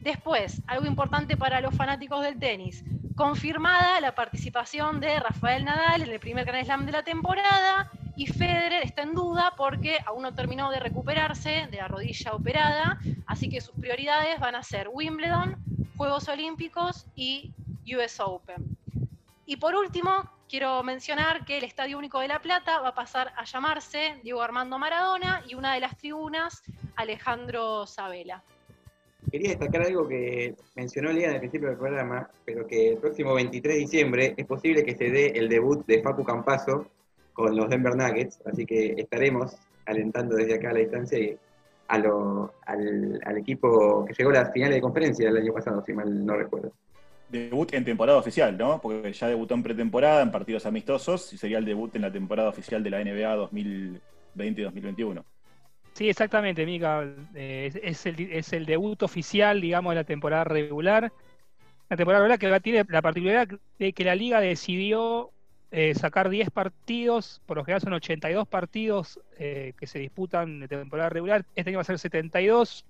[0.00, 2.84] Después, algo importante para los fanáticos del tenis,
[3.14, 8.26] confirmada la participación de Rafael Nadal en el primer Grand Slam de la temporada y
[8.26, 13.48] Federer está en duda porque aún no terminó de recuperarse de la rodilla operada, así
[13.48, 15.56] que sus prioridades van a ser Wimbledon,
[15.96, 17.52] Juegos Olímpicos y
[17.96, 18.76] US Open.
[19.46, 23.32] Y por último, quiero mencionar que el Estadio Único de La Plata va a pasar
[23.36, 26.62] a llamarse Diego Armando Maradona y una de las tribunas
[26.96, 28.42] Alejandro Sabela.
[29.30, 33.34] Quería destacar algo que mencionó Lía en el principio del programa, pero que el próximo
[33.34, 36.86] 23 de diciembre es posible que se dé el debut de Facu Campazo
[37.32, 39.56] con los Denver Nuggets, así que estaremos
[39.86, 41.18] alentando desde acá a la distancia
[41.88, 45.82] a lo- al, al equipo que llegó a las finales de conferencia el año pasado,
[45.84, 46.72] si mal no recuerdo.
[47.28, 48.80] Debut en temporada oficial, ¿no?
[48.80, 52.48] Porque ya debutó en pretemporada, en partidos amistosos, y sería el debut en la temporada
[52.48, 53.36] oficial de la NBA
[54.36, 55.24] 2020-2021.
[55.94, 57.04] Sí, exactamente, Mica.
[57.34, 61.12] Eh, es, el, es el debut oficial, digamos, de la temporada regular.
[61.90, 65.32] La temporada regular que tiene la particularidad de que la liga decidió
[65.72, 70.68] eh, sacar 10 partidos, por lo general son 82 partidos eh, que se disputan de
[70.68, 71.46] temporada regular.
[71.56, 72.86] Este año va a ser 72.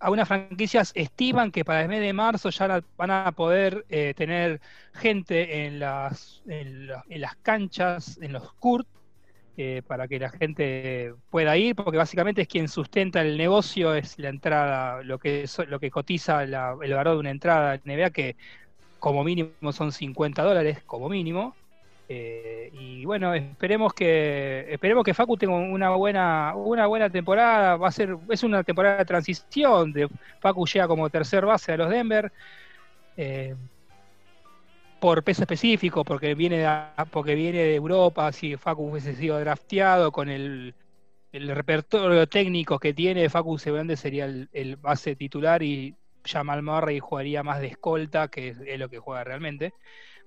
[0.00, 4.60] Algunas franquicias estiman que para el mes de marzo ya van a poder eh, tener
[4.92, 8.88] gente en las, en, la- en las canchas, en los courts,
[9.56, 14.18] eh, para que la gente pueda ir, porque básicamente es quien sustenta el negocio, es
[14.18, 17.82] la entrada, lo que, so- lo que cotiza la- el valor de una entrada en
[17.84, 18.36] NBA, que
[18.98, 21.58] como mínimo son 50 dólares, como mínimo.
[22.08, 27.76] Eh, y bueno, esperemos que esperemos que Facu tenga una buena una buena temporada.
[27.76, 29.92] Va a ser es una temporada de transición.
[29.92, 30.08] De
[30.40, 32.30] Facu llega como tercer base a los Denver
[33.16, 33.54] eh,
[35.02, 38.30] por peso específico, porque viene de, porque viene de Europa.
[38.30, 40.76] Si Facu hubiese sido drafteado con el,
[41.32, 47.00] el repertorio técnico que tiene, Facu Sebende sería el, el base titular y Jamal Murray
[47.00, 49.74] jugaría más de escolta, que es, es lo que juega realmente.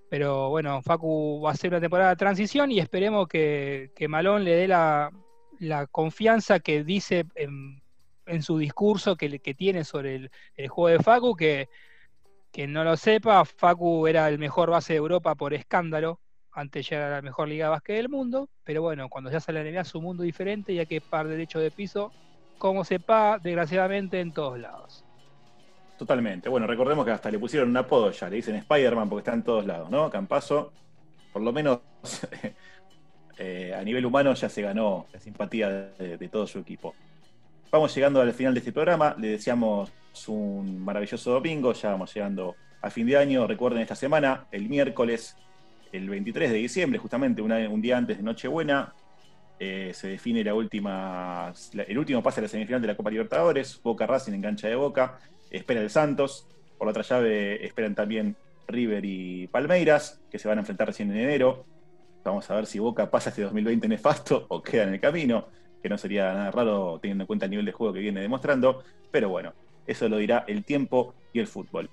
[0.09, 4.43] Pero bueno, Facu va a ser una temporada de transición y esperemos que, que Malón
[4.43, 5.09] le dé la,
[5.57, 7.81] la confianza que dice en,
[8.25, 11.69] en su discurso que, que tiene sobre el, el, juego de Facu, que,
[12.55, 16.21] que no lo sepa, Facu era el mejor base de Europa por escándalo,
[16.53, 19.61] antes ya era la mejor liga de básquet del mundo, pero bueno, cuando ya sale
[19.61, 22.13] la NBA es un mundo diferente y hay que par derecho de piso,
[22.57, 25.03] como sepa, desgraciadamente, en todos lados.
[25.97, 26.47] Totalmente.
[26.47, 29.43] Bueno, recordemos que hasta le pusieron un apodo ya, le dicen Spider-Man porque está en
[29.43, 30.09] todos lados, ¿no?
[30.09, 30.71] Campazo,
[31.33, 31.81] por lo menos
[33.37, 36.95] eh, a nivel humano ya se ganó la simpatía de, de, todo su equipo.
[37.69, 39.91] Vamos llegando al final de este programa, le deseamos
[40.27, 43.47] un maravilloso domingo, ya vamos llegando a fin de año.
[43.47, 45.37] Recuerden esta semana, el miércoles,
[45.91, 48.93] el 23 de diciembre, justamente un día antes de Nochebuena,
[49.59, 51.53] eh, se define la última,
[51.87, 54.75] el último pase a la semifinal de la Copa Libertadores, Boca Racing en cancha de
[54.75, 56.47] Boca espera el Santos.
[56.77, 58.35] Por la otra llave esperan también
[58.67, 61.65] River y Palmeiras, que se van a enfrentar recién en enero.
[62.23, 65.47] Vamos a ver si Boca pasa este 2020 nefasto o queda en el camino,
[65.81, 68.83] que no sería nada raro teniendo en cuenta el nivel de juego que viene demostrando.
[69.11, 69.53] Pero bueno,
[69.87, 71.89] eso lo dirá el tiempo y el fútbol.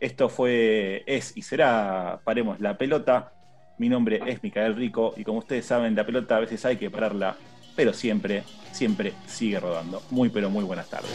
[0.00, 3.32] Esto fue, es y será Paremos la pelota.
[3.78, 6.90] Mi nombre es Micael Rico y como ustedes saben, la pelota a veces hay que
[6.90, 7.36] pararla,
[7.76, 8.42] pero siempre,
[8.72, 10.02] siempre sigue rodando.
[10.10, 11.10] Muy, pero muy buenas tardes.